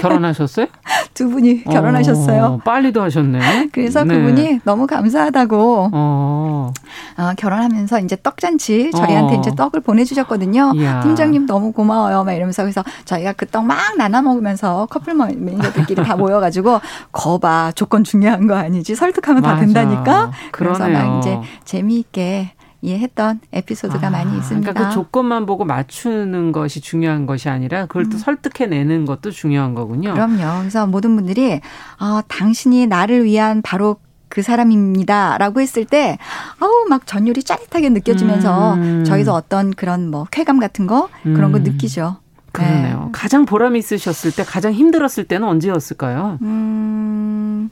[0.00, 0.66] 결혼하셨어요?
[1.14, 2.44] 두 분이 결혼하셨어요.
[2.44, 3.68] 어, 빨리도 하셨네.
[3.72, 4.14] 그래서 네.
[4.16, 6.72] 그분이 너무 감사하다고 어.
[7.18, 9.38] 어, 결혼하면서 이제 떡잔치 저희한테 어.
[9.38, 10.72] 이제 떡을 보내주셨거든요.
[10.76, 11.00] 이야.
[11.00, 12.24] 팀장님 너무 고마워요.
[12.24, 16.80] 막 이러면서 그래서 저희가 그 떡 막 나눠 먹으면서 커플 매니저들끼리 다 모여가지고
[17.12, 19.54] 거봐 조건 중요한 거 아니지 설득하면 맞아.
[19.56, 20.30] 다 된다니까.
[20.50, 20.78] 그러네요.
[20.78, 24.72] 그래서 막 이제 재미있게 이해했던 에피소드가 아, 많이 있습니다.
[24.72, 28.18] 그러니까 그 조건만 보고 맞추는 것이 중요한 것이 아니라 그걸 또 음.
[28.18, 30.12] 설득해내는 것도 중요한 거군요.
[30.12, 30.58] 그럼요.
[30.60, 31.60] 그래서 모든 분들이
[32.00, 33.96] 어, 당신이 나를 위한 바로
[34.28, 36.18] 그 사람입니다라고 했을 때
[36.58, 39.04] 아우 막 전율이 짜릿하게 느껴지면서 음.
[39.04, 41.52] 저희도 어떤 그런 뭐 쾌감 같은 거 그런 음.
[41.52, 42.16] 거 느끼죠.
[42.50, 43.04] 그러네요.
[43.06, 43.08] 네.
[43.12, 46.38] 가장 보람 있으셨을 때 가장 힘들었을 때는 언제였을까요?
[46.42, 47.70] 음.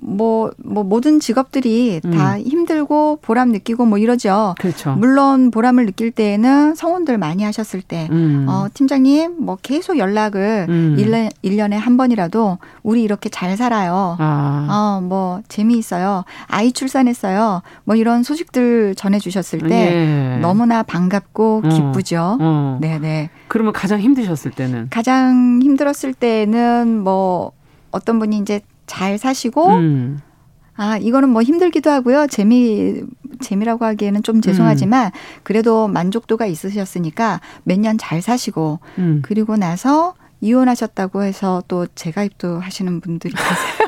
[0.00, 2.10] 뭐, 뭐, 모든 직업들이 음.
[2.12, 4.54] 다 힘들고 보람 느끼고 뭐 이러죠.
[4.58, 4.94] 그렇죠.
[4.94, 8.46] 물론 보람을 느낄 때에는 성원들 많이 하셨을 때, 음.
[8.48, 10.96] 어, 팀장님, 뭐 계속 연락을 음.
[10.98, 14.16] 1년, 1년에 한 번이라도 우리 이렇게 잘 살아요.
[14.20, 14.66] 아.
[14.70, 16.24] 어, 뭐, 재미있어요.
[16.46, 17.62] 아이 출산했어요.
[17.84, 20.38] 뭐 이런 소식들 전해주셨을 때 예.
[20.40, 21.68] 너무나 반갑고 어.
[21.68, 22.38] 기쁘죠.
[22.40, 22.78] 어.
[22.80, 23.30] 네네.
[23.48, 24.88] 그러면 가장 힘드셨을 때는?
[24.90, 27.52] 가장 힘들었을 때는 뭐,
[27.90, 30.18] 어떤 분이 이제 잘 사시고 음.
[30.76, 33.02] 아 이거는 뭐 힘들기도 하고요 재미
[33.40, 35.10] 재미라고 하기에는 좀 죄송하지만 음.
[35.44, 39.20] 그래도 만족도가 있으셨으니까 몇 년 잘 사시고 음.
[39.22, 43.87] 그리고 나서 이혼하셨다고 해서 또 재가입도 하시는 분들이 계세요.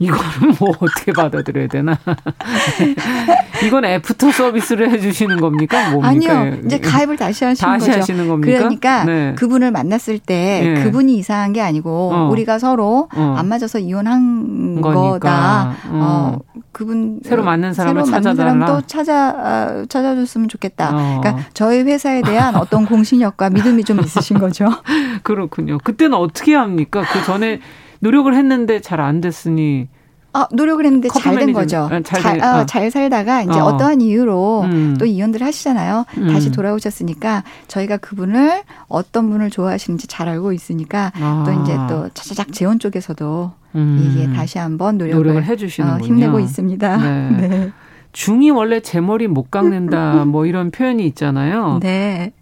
[0.00, 1.98] 이거는 뭐 어떻게 받아들여야 되나?
[3.66, 5.90] 이건 애프터 서비스를 해주시는 겁니까?
[5.90, 6.38] 뭡니까?
[6.38, 6.56] 아니요.
[6.64, 7.98] 이제 가입을 다시 하시는 다시 거죠.
[8.00, 8.58] 하시는 겁니까?
[8.58, 9.34] 그러니까 네.
[9.36, 10.84] 그분을 만났을 때 네.
[10.84, 12.28] 그분이 이상한 게 아니고 어.
[12.30, 13.34] 우리가 서로 어.
[13.36, 15.10] 안 맞아서 이혼한 거니까.
[15.10, 15.68] 거다.
[15.68, 15.74] 어.
[15.90, 16.38] 어.
[16.70, 18.52] 그분 새로 맞는 사람을 새로 찾아달라.
[18.52, 20.90] 사람 또 찾아 어, 찾아줬으면 좋겠다.
[20.92, 21.20] 어.
[21.20, 24.66] 그러니까 저희 회사에 대한 어떤 공신력과 믿음이 좀 있으신 거죠.
[25.24, 25.78] 그렇군요.
[25.82, 27.02] 그때는 어떻게 합니까?
[27.12, 27.58] 그 전에
[28.00, 29.88] 노력을 했는데 잘 안 됐으니
[30.34, 31.88] 어, 노력을 했는데 잘 된 거죠.
[31.90, 32.66] 아, 잘, 잘, 어, 어.
[32.66, 33.76] 잘 살다가 이제 어.
[33.78, 34.96] 떠한 이유로 음.
[34.98, 36.04] 또 이혼들 하시잖아요.
[36.18, 36.28] 음.
[36.28, 41.44] 다시 돌아오셨으니까 저희가 그분을 어떤 분을 좋아하시는지 잘 알고 있으니까 아.
[41.46, 44.12] 또 이제 또 차차작 재혼 쪽에서도 음.
[44.12, 46.96] 이게 다시 한번 노력을, 노력을 해주시는 어, 힘내고 있습니다.
[46.98, 47.30] 네.
[47.48, 47.72] 네.
[48.12, 51.78] 중이 원래 제 머리 못 깎는다 뭐 이런 표현이 있잖아요.
[51.82, 52.32] 네.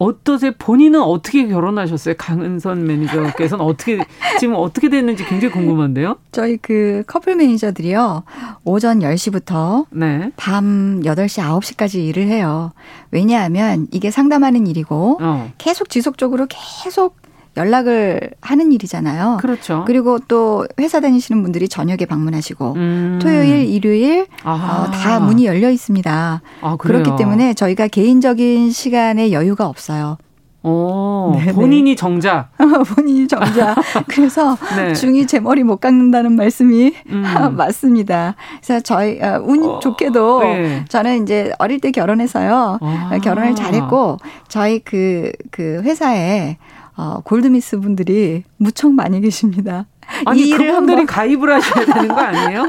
[0.00, 0.52] 어떠세요?
[0.58, 2.14] 본인은 어떻게 결혼하셨어요?
[2.16, 3.98] 강은선 매니저께서는 어떻게
[4.40, 6.16] 지금 어떻게 됐는지 굉장히 궁금한데요.
[6.32, 8.24] 저희 그 커플 매니저들이요.
[8.64, 10.32] 오전 10시부터 네.
[10.36, 12.72] 밤 8시 9시까지 일을 해요.
[13.10, 15.52] 왜냐하면 이게 상담하는 일이고 어.
[15.58, 17.16] 계속 지속적으로 계속
[17.56, 19.38] 연락을 하는 일이잖아요.
[19.40, 19.84] 그렇죠.
[19.86, 23.18] 그리고 또 회사 다니시는 분들이 저녁에 방문하시고 음.
[23.20, 24.86] 토요일, 일요일 아.
[24.88, 26.42] 어, 다 문이 열려 있습니다.
[26.60, 30.16] 아, 그렇기 때문에 저희가 개인적인 시간에 여유가 없어요.
[30.62, 31.52] 오, 네네.
[31.52, 32.50] 본인이 정작.
[32.94, 33.76] 본인이 정작.
[34.08, 34.92] 그래서 네.
[34.92, 37.24] 중이 제 머리 못 깎는다는 말씀이 음.
[37.56, 38.34] 맞습니다.
[38.62, 40.84] 그래서 저희 어, 운 어, 좋게도 네.
[40.88, 42.78] 저는 이제 어릴 때 결혼해서요.
[42.80, 43.18] 아.
[43.22, 46.58] 결혼을 잘했고 저희 그그 그 회사에
[47.00, 49.86] 어, 골드미스 분들이 무척 많이 계십니다.
[50.26, 51.06] 아니 이 일을 한번...
[51.06, 52.68] 가입을 하셔야 되는 거 아니에요?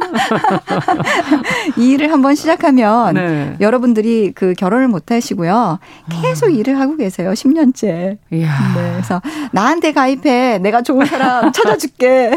[1.76, 3.58] 이 일을 한번 시작하면 네.
[3.60, 5.80] 여러분들이 그 결혼을 못 하시고요.
[6.22, 6.50] 계속 아.
[6.50, 7.32] 일을 하고 계세요.
[7.32, 8.20] 10년째.
[8.32, 8.74] 이야.
[8.74, 10.60] 네, 그래서 나한테 가입해.
[10.60, 12.32] 내가 좋은 사람 찾아줄게.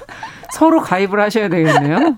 [0.50, 2.16] 서로 가입을 하셔야 되겠네요.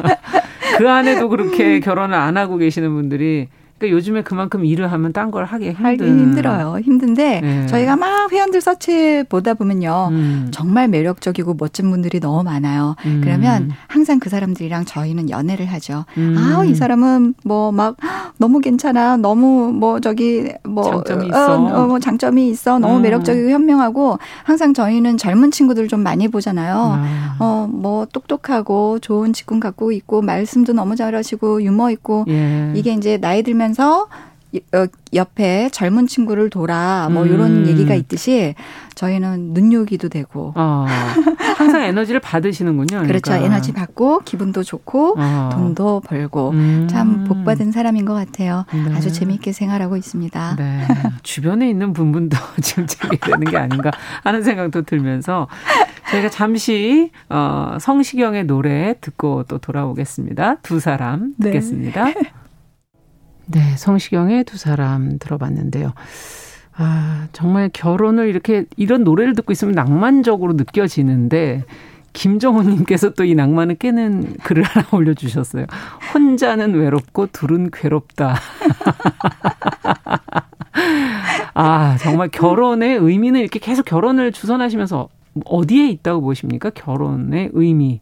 [0.78, 3.48] 그 안에도 그렇게 결혼을 안 하고 계시는 분들이
[3.82, 6.18] 그러니까 요즘에 그만큼 일을 하면 딴 걸 하기 힘든.
[6.20, 6.78] 힘들어요.
[6.84, 7.66] 힘든데 네.
[7.66, 10.08] 저희가 막 회원들 서치 보다 보면요.
[10.12, 10.48] 음.
[10.52, 12.96] 정말 매력적이고 멋진 분들이 너무 많아요.
[13.06, 13.20] 음.
[13.24, 16.04] 그러면 항상 그 사람들이랑 저희는 연애를 하죠.
[16.18, 16.36] 음.
[16.38, 17.96] 아, 이 사람은 뭐 막
[18.38, 19.16] 너무 괜찮아.
[19.16, 21.54] 너무 뭐 저기 뭐 장점이 있어.
[21.60, 22.78] 어, 어, 뭐 장점이 있어.
[22.78, 23.02] 너무 음.
[23.02, 26.74] 매력적이고 현명하고 항상 저희는 젊은 친구들 좀 많이 보잖아요.
[26.76, 27.36] 아.
[27.38, 32.72] 어, 뭐 똑똑하고 좋은 직군 갖고 있고 말씀도 너무 잘하시고 유머 있고 예.
[32.74, 34.06] 이게 이제 나이 들면 하면서
[34.74, 37.66] 어, 옆에 젊은 친구를 돌아 뭐 이런 음.
[37.66, 38.54] 얘기가 있듯이
[38.94, 40.84] 저희는 눈요기도 되고 어,
[41.56, 43.00] 항상 에너지를 받으시는군요.
[43.00, 43.06] 그러니까.
[43.06, 43.32] 그렇죠.
[43.32, 45.48] 에너지 받고 기분도 좋고 어.
[45.54, 46.86] 돈도 벌고 음.
[46.90, 48.66] 참 복 받은 사람인 것 같아요.
[48.74, 48.94] 네.
[48.94, 50.56] 아주 재미있게 생활하고 있습니다.
[50.56, 50.86] 네.
[51.22, 53.90] 주변에 있는 분분도 지금 재미되는 게 아닌가
[54.22, 55.48] 하는 생각도 들면서
[56.10, 60.56] 저희가 잠시 어, 성시경의 노래 듣고 또 돌아오겠습니다.
[60.56, 61.46] 두 사람 네.
[61.52, 62.04] 듣겠습니다.
[62.04, 62.14] 네.
[63.52, 65.92] 네, 성시경의 두 사람 들어봤는데요.
[66.74, 71.64] 아, 정말 결혼을 이렇게 이런 노래를 듣고 있으면 낭만적으로 느껴지는데
[72.14, 75.66] 김정호 님께서 또 이 낭만을 깨는 글을 하나 올려 주셨어요.
[76.14, 78.36] 혼자는 외롭고 둘은 괴롭다.
[81.54, 85.08] 아, 정말 결혼의 의미는 이렇게 계속 결혼을 주선하시면서
[85.44, 86.70] 어디에 있다고 보십니까?
[86.70, 88.00] 결혼의 의미.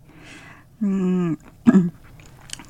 [0.83, 1.37] 음,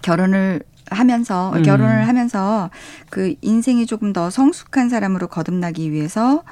[0.03, 1.62] 결혼을 하면서 음.
[1.62, 2.70] 결혼을 하면서
[3.09, 6.42] 그 인생이 조금 더 성숙한 사람으로 거듭나기 위해서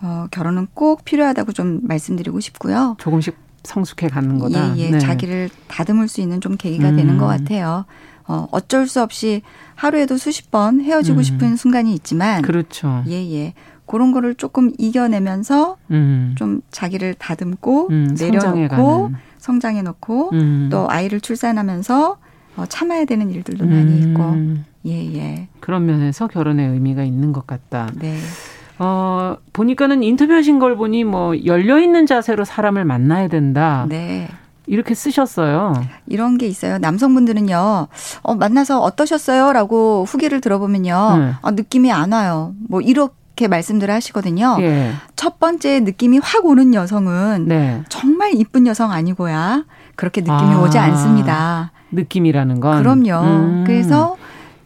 [0.00, 2.96] 어 결혼은 꼭 필요하다고 좀 말씀드리고 싶고요.
[2.98, 4.76] 조금씩 성숙해 가는 거다.
[4.76, 4.90] 예, 예.
[4.90, 4.98] 네.
[4.98, 6.96] 자기를 다듬을 수 있는 좀 계기가 음.
[6.96, 7.84] 되는 것 같아요.
[8.26, 9.42] 어, 어쩔 수 없이
[9.74, 11.22] 하루에도 수십 번 헤어지고 음.
[11.22, 12.42] 싶은 순간이 있지만.
[12.42, 13.02] 그렇죠.
[13.08, 13.54] 예, 예.
[13.86, 16.34] 그런 거를 조금 이겨내면서 음.
[16.36, 20.68] 좀 자기를 다듬고 음, 내려놓고 성장해 놓고 음.
[20.70, 22.18] 또 아이를 출산하면서
[22.58, 23.70] 어, 참아야 되는 일들도 음.
[23.70, 24.36] 많이 있고
[24.86, 25.48] 예 예.
[25.60, 27.88] 그런 면에서 결혼의 의미가 있는 것 같다.
[27.94, 28.18] 네.
[28.80, 33.86] 어, 보니까는 인터뷰하신 걸 보니 뭐 열려 있는 자세로 사람을 만나야 된다.
[33.88, 34.28] 네.
[34.66, 35.72] 이렇게 쓰셨어요.
[36.06, 36.76] 이런 게 있어요.
[36.78, 37.88] 남성분들은요,
[38.22, 39.54] 어, 만나서 어떠셨어요?
[39.54, 41.32] 라고 후기를 들어보면요, 네.
[41.40, 42.52] 어, 느낌이 안 와요.
[42.68, 44.58] 뭐, 이렇게 말씀들을 하시거든요.
[44.60, 44.92] 예.
[45.16, 47.82] 첫 번째 느낌이 확 오는 여성은 네.
[47.88, 49.64] 정말 이쁜 여성 아니고야
[49.96, 50.60] 그렇게 느낌이 아.
[50.60, 51.72] 오지 않습니다.
[51.92, 52.78] 느낌이라는 건.
[52.82, 53.24] 그럼요.
[53.24, 53.64] 음.
[53.66, 54.16] 그래서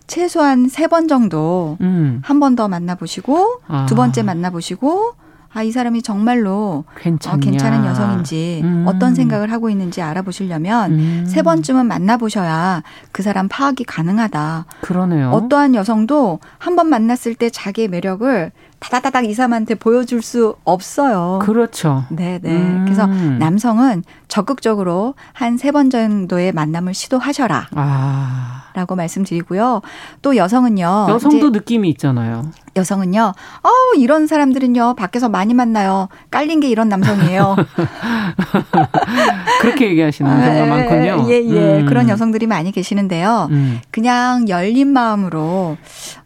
[0.06, 2.20] 최소한 세 번 정도 음.
[2.24, 3.86] 한번 더 만나보시고 아.
[3.86, 5.14] 두 번째 만나보시고
[5.54, 8.84] 아, 이 사람이 정말로 어, 괜찮은 여성인지 음.
[8.86, 11.24] 어떤 생각을 하고 있는지 알아보시려면 음.
[11.26, 12.82] 세 번쯤은 만나보셔야
[13.12, 14.64] 그 사람 파악이 가능하다.
[14.80, 15.30] 그러네요.
[15.30, 18.50] 어떠한 여성도 한 번 만났을 때 자기의 매력을
[18.82, 21.38] 다다다닥 이 사람한테 보여줄 수 없어요.
[21.40, 22.02] 그렇죠.
[22.10, 22.38] 네네.
[22.42, 22.50] 네.
[22.50, 22.82] 음.
[22.84, 27.68] 그래서 남성은 적극적으로 한 세 번 정도의 만남을 시도하셔라.
[27.76, 28.58] 아.
[28.74, 29.82] 라고 말씀드리고요.
[30.22, 31.06] 또 여성은요.
[31.10, 32.50] 여성도 느낌이 있잖아요.
[32.74, 33.34] 여성은요.
[33.62, 34.94] 어우, 이런 사람들은요.
[34.94, 36.08] 밖에서 많이 만나요.
[36.30, 37.54] 깔린 게 이런 남성이에요.
[39.60, 41.26] 그렇게 얘기하시는 경우가 아, 많군요.
[41.28, 41.80] 예, 예.
[41.80, 41.86] 음.
[41.86, 43.48] 그런 여성들이 많이 계시는데요.
[43.50, 43.80] 음.
[43.90, 45.76] 그냥 열린 마음으로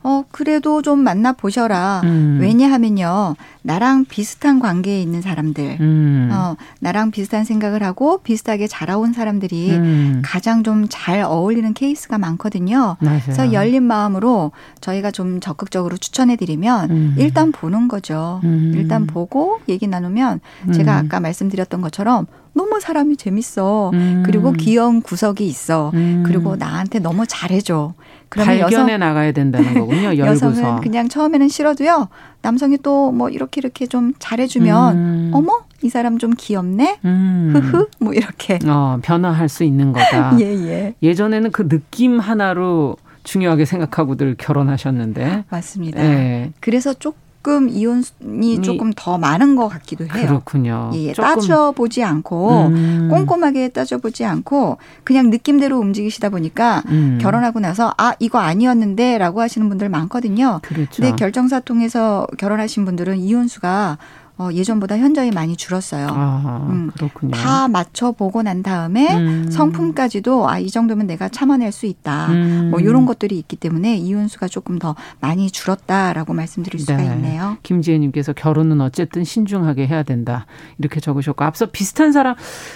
[0.05, 2.03] 어, 그래도 좀 만나 보셔라.
[2.05, 2.38] 음.
[2.46, 3.37] 왜냐하면요.
[3.62, 6.30] 나랑 비슷한 관계에 있는 사람들, 음.
[6.32, 10.22] 어, 나랑 비슷한 생각을 하고 비슷하게 자라온 사람들이 음.
[10.24, 12.96] 가장 좀 잘 어울리는 케이스가 많거든요.
[13.00, 13.20] 맞아요.
[13.22, 17.14] 그래서 열린 마음으로 저희가 좀 적극적으로 추천해드리면 음.
[17.18, 18.40] 일단 보는 거죠.
[18.44, 18.72] 음.
[18.74, 20.40] 일단 보고 얘기 나누면
[20.74, 21.06] 제가 음.
[21.06, 22.26] 아까 말씀드렸던 것처럼
[22.57, 23.90] 너무 사람이 재밌어.
[23.92, 24.23] 음.
[24.25, 25.90] 그리고 귀여운 구석이 있어.
[25.92, 26.23] 음.
[26.27, 27.92] 그리고 나한테 너무 잘해줘.
[28.31, 30.16] 그러면 발견해 여성, 나가야 된다는 거군요.
[30.19, 32.09] 여성은 그냥 처음에는 싫어도요.
[32.42, 35.31] 남성이 또 뭐 이렇게 이렇게 좀 잘해주면 음.
[35.35, 36.99] 어머 이 사람 좀 귀엽네.
[37.05, 37.53] 음.
[37.55, 38.59] 흐흐 뭐 이렇게.
[38.66, 40.38] 어 변화할 수 있는 거다.
[40.40, 40.95] 예 예.
[41.03, 45.45] 예전에는 그 느낌 하나로 중요하게 생각하고들 결혼하셨는데.
[45.51, 46.01] 맞습니다.
[46.03, 46.53] 예.
[46.61, 50.26] 그래서 쪽 조금 이혼이 조금 더 많은 것 같기도 해요.
[50.26, 50.90] 그렇군요.
[50.94, 51.12] 예, 예.
[51.12, 53.09] 따져보지 않고 음.
[53.09, 57.18] 꼼꼼하게 따져보지 않고 그냥 느낌대로 움직이시다 보니까 음.
[57.22, 60.59] 결혼하고 나서 아 이거 아니었는데라고 하시는 분들 많거든요.
[60.62, 61.02] 그렇죠.
[61.02, 63.98] 근데 결정사 통해서 결혼하신 분들은 이혼수가
[64.38, 66.09] 어, 예전보다 현저히 많이 줄었어요.
[66.11, 67.31] 아, 음, 그렇군요.
[67.31, 69.51] 다 맞춰보고 난 다음에 음.
[69.51, 72.27] 성품까지도 아, 이 정도면 내가 참아낼 수 있다.
[72.29, 72.68] 음.
[72.70, 77.05] 뭐 이런 것들이 있기 때문에 이혼수가 조금 더 많이 줄었다라고 말씀드릴 수가 네.
[77.14, 77.57] 있네요.
[77.62, 80.44] 김지혜님께서 결혼은 어쨌든 신중하게 해야 된다.
[80.79, 82.35] 이렇게 적으셨고 앞서 비슷한 사람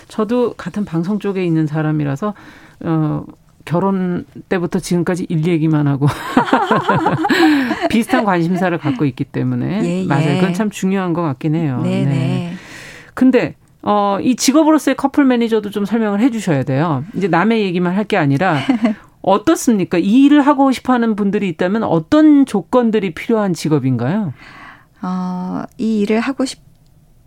[0.09, 2.35] 저도 같은 방송 쪽에 있는 사람이라서
[2.85, 3.25] 어,
[3.71, 6.07] 결혼 때부터 지금까지 일 얘기만 하고
[7.89, 10.07] 비슷한 관심사를 갖고 있기 때문에 예, 예.
[10.07, 10.41] 맞아요.
[10.41, 11.81] 그건 참 중요한 것 같긴 해요.
[11.85, 12.11] 네, 네.
[12.11, 12.53] 네.
[13.15, 17.05] 근데 어, 이 직업으로서의 커플 매니저도 좀 설명을 해 주셔야 돼요.
[17.15, 18.59] 이제 남의 얘기만 할 게 아니라
[19.23, 19.99] 어떻습니까?
[19.99, 24.33] 이 일을 하고 싶어 하는 분들이 있다면 어떤 조건들이 필요한 직업인가요?
[25.03, 26.61] 어, 이 일을 하고 싶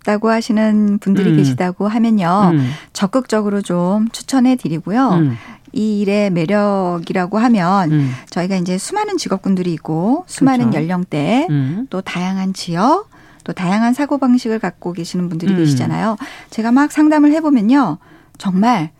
[0.04, 1.38] 다고 하시는 분들이 음.
[1.38, 2.52] 계시다고 하면요.
[2.54, 2.72] 음.
[2.94, 5.10] 적극적으로 좀 추천해 드리고요.
[5.14, 5.38] 음.
[5.72, 8.12] 이 일의 매력이라고 하면 음.
[8.30, 10.78] 저희가 이제 수많은 직업군들이 있고 수많은 그렇죠.
[10.82, 11.88] 연령대 음.
[11.90, 13.10] 또 다양한 지역
[13.44, 15.58] 또 다양한 사고 방식을 갖고 계시는 분들이 음.
[15.58, 16.18] 계시잖아요.
[16.50, 17.98] 제가 막 상담을 해 보면요,
[18.38, 18.92] 정말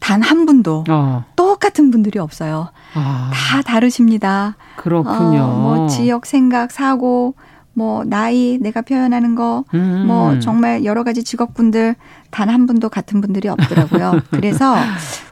[0.00, 1.24] 단 한 분도 어.
[1.36, 2.70] 똑같은 분들이 없어요.
[2.94, 3.30] 아.
[3.32, 4.56] 다 다르십니다.
[4.76, 5.42] 그렇군요.
[5.42, 7.34] 어, 뭐 지역 생각, 사고,
[7.74, 10.04] 뭐 나이 내가 표현하는 거, 음.
[10.06, 11.94] 뭐 정말 여러 가지 직업군들
[12.30, 14.20] 단 한 분도 같은 분들이 없더라고요.
[14.30, 14.74] 그래서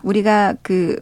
[0.03, 0.97] 우리가 그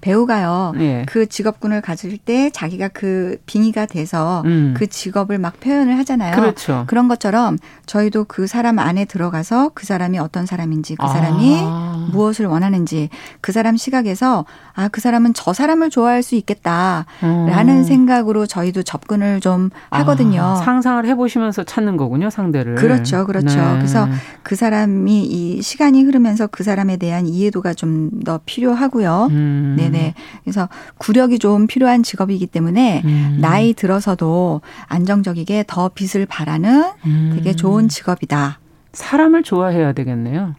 [0.00, 0.74] 배우가요.
[0.78, 1.04] 예.
[1.06, 4.74] 그 직업군을 가질 때 자기가 그 빙의가 돼서 음.
[4.76, 6.34] 그 직업을 막 표현을 하잖아요.
[6.34, 6.84] 그렇죠.
[6.86, 12.08] 그런 것처럼 저희도 그 사람 안에 들어가서 그 사람이 어떤 사람인지 그 사람이 아.
[12.12, 13.08] 무엇을 원하는지
[13.40, 17.82] 그 사람 시각에서 아, 그 사람은 저 사람을 좋아할 수 있겠다라는 음.
[17.82, 20.42] 생각으로 저희도 접근을 좀 하거든요.
[20.42, 22.76] 아, 상상을 해보시면서 찾는 거군요, 상대를.
[22.76, 23.58] 그렇죠, 그렇죠.
[23.58, 23.74] 네.
[23.76, 24.08] 그래서
[24.42, 29.28] 그 사람이 이 시간이 흐르면서 그 사람에 대한 이해도가 좀 더 필요하고요.
[29.30, 29.74] 음.
[29.78, 30.14] 네 네.
[30.44, 33.38] 그래서 구력이 좀 필요한 직업이기 때문에 음.
[33.40, 37.32] 나이 들어서도 안정적이게 더 빛을 발하는 음.
[37.34, 38.60] 되게 좋은 직업이다.
[38.92, 40.54] 사람을 좋아해야 되겠네요.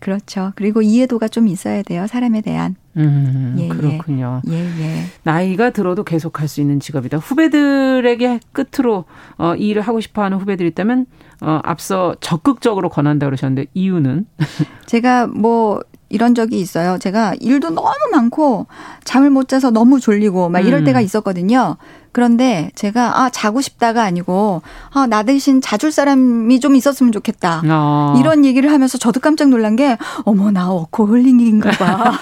[0.00, 0.52] 그렇죠.
[0.54, 2.06] 그리고 이해도가 좀 있어야 돼요.
[2.06, 2.76] 사람에 대한.
[2.96, 3.68] 음, 예, 예.
[3.68, 4.42] 그렇군요.
[4.48, 5.04] 예, 예.
[5.24, 7.18] 나이가 들어도 계속 할 수 있는 직업이다.
[7.18, 9.04] 후배들에게 끝으로
[9.38, 11.06] 어, 이 일을 하고 싶어 하는 후배들이 있다면
[11.40, 14.26] 어, 앞서 적극적으로 권한다 그러셨는데 이유는?
[14.86, 16.98] 제가 뭐 이런 적이 있어요.
[16.98, 18.66] 제가 일도 너무 많고
[19.04, 20.84] 잠을 못 자서 너무 졸리고 막 이럴 음.
[20.84, 21.76] 때가 있었거든요.
[22.12, 27.62] 그런데 제가 아 자고 싶다가 아니고 아 나 대신 자줄 사람이 좀 있었으면 좋겠다.
[27.66, 28.14] 어.
[28.18, 32.12] 이런 얘기를 하면서 저도 깜짝 놀란 게 어머 나 워커홀릭인가 봐.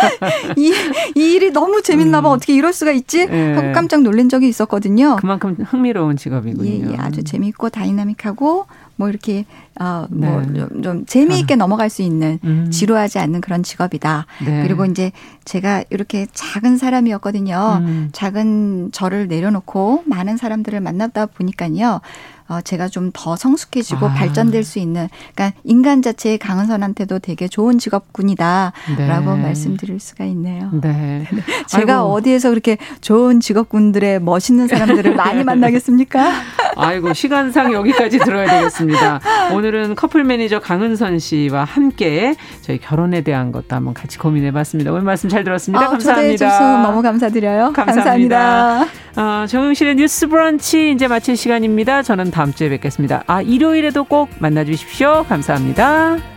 [0.56, 0.72] 이,
[1.14, 2.28] 이 일이 너무 재밌나 봐.
[2.30, 2.34] 음.
[2.34, 3.26] 어떻게 이럴 수가 있지?
[3.30, 3.52] 예.
[3.54, 5.16] 하고 깜짝 놀란 적이 있었거든요.
[5.16, 6.88] 그만큼 흥미로운 직업이군요.
[6.88, 9.44] 예, 예 아주 재밌고 다이나믹하고 뭐 이렇게
[9.78, 10.66] 어뭐 네.
[10.82, 11.56] 좀, 재미있게 아.
[11.56, 12.70] 넘어갈 수 있는 음.
[12.70, 14.26] 지루하지 않는 그런 직업이다.
[14.44, 14.62] 네.
[14.62, 15.12] 그리고 이제
[15.44, 17.80] 제가 이렇게 작은 사람이었거든요.
[17.82, 18.08] 음.
[18.12, 22.00] 작은 저를 내려놓고 많은 사람들을 만나다 보니까요.
[22.48, 24.12] 어, 제가 좀 더 성숙해지고 아.
[24.12, 29.42] 발전될 수 있는 그러니까 인간 자체의 강은선한테도 되게 좋은 직업군이다라고 네.
[29.42, 30.68] 말씀드릴 수가 있네요.
[30.72, 31.26] 네.
[31.32, 31.42] 네.
[31.66, 32.12] 제가 아이고.
[32.12, 36.30] 어디에서 그렇게 좋은 직업군들의 멋있는 사람들을 많이 만나겠습니까?
[36.76, 39.20] 아이고 시간상 여기까지 들어야 되겠습니다.
[39.54, 44.90] 오늘은 커플 매니저 강은선 씨와 함께 저희 결혼에 대한 것도 한번 같이 고민해봤습니다.
[44.90, 45.86] 오늘 말씀 잘 들었습니다.
[45.86, 46.82] 아, 감사합니다.
[46.82, 47.72] 너무 감사드려요.
[47.72, 48.36] 감사합니다.
[48.36, 49.06] 감사합니다.
[49.16, 52.02] 어, 정용실의 뉴스 브런치 이제 마칠 시간입니다.
[52.02, 53.24] 저는 다음 주에 뵙겠습니다.
[53.26, 55.24] 아, 일요일에도 꼭 만나 주십시오.
[55.26, 56.35] 감사합니다.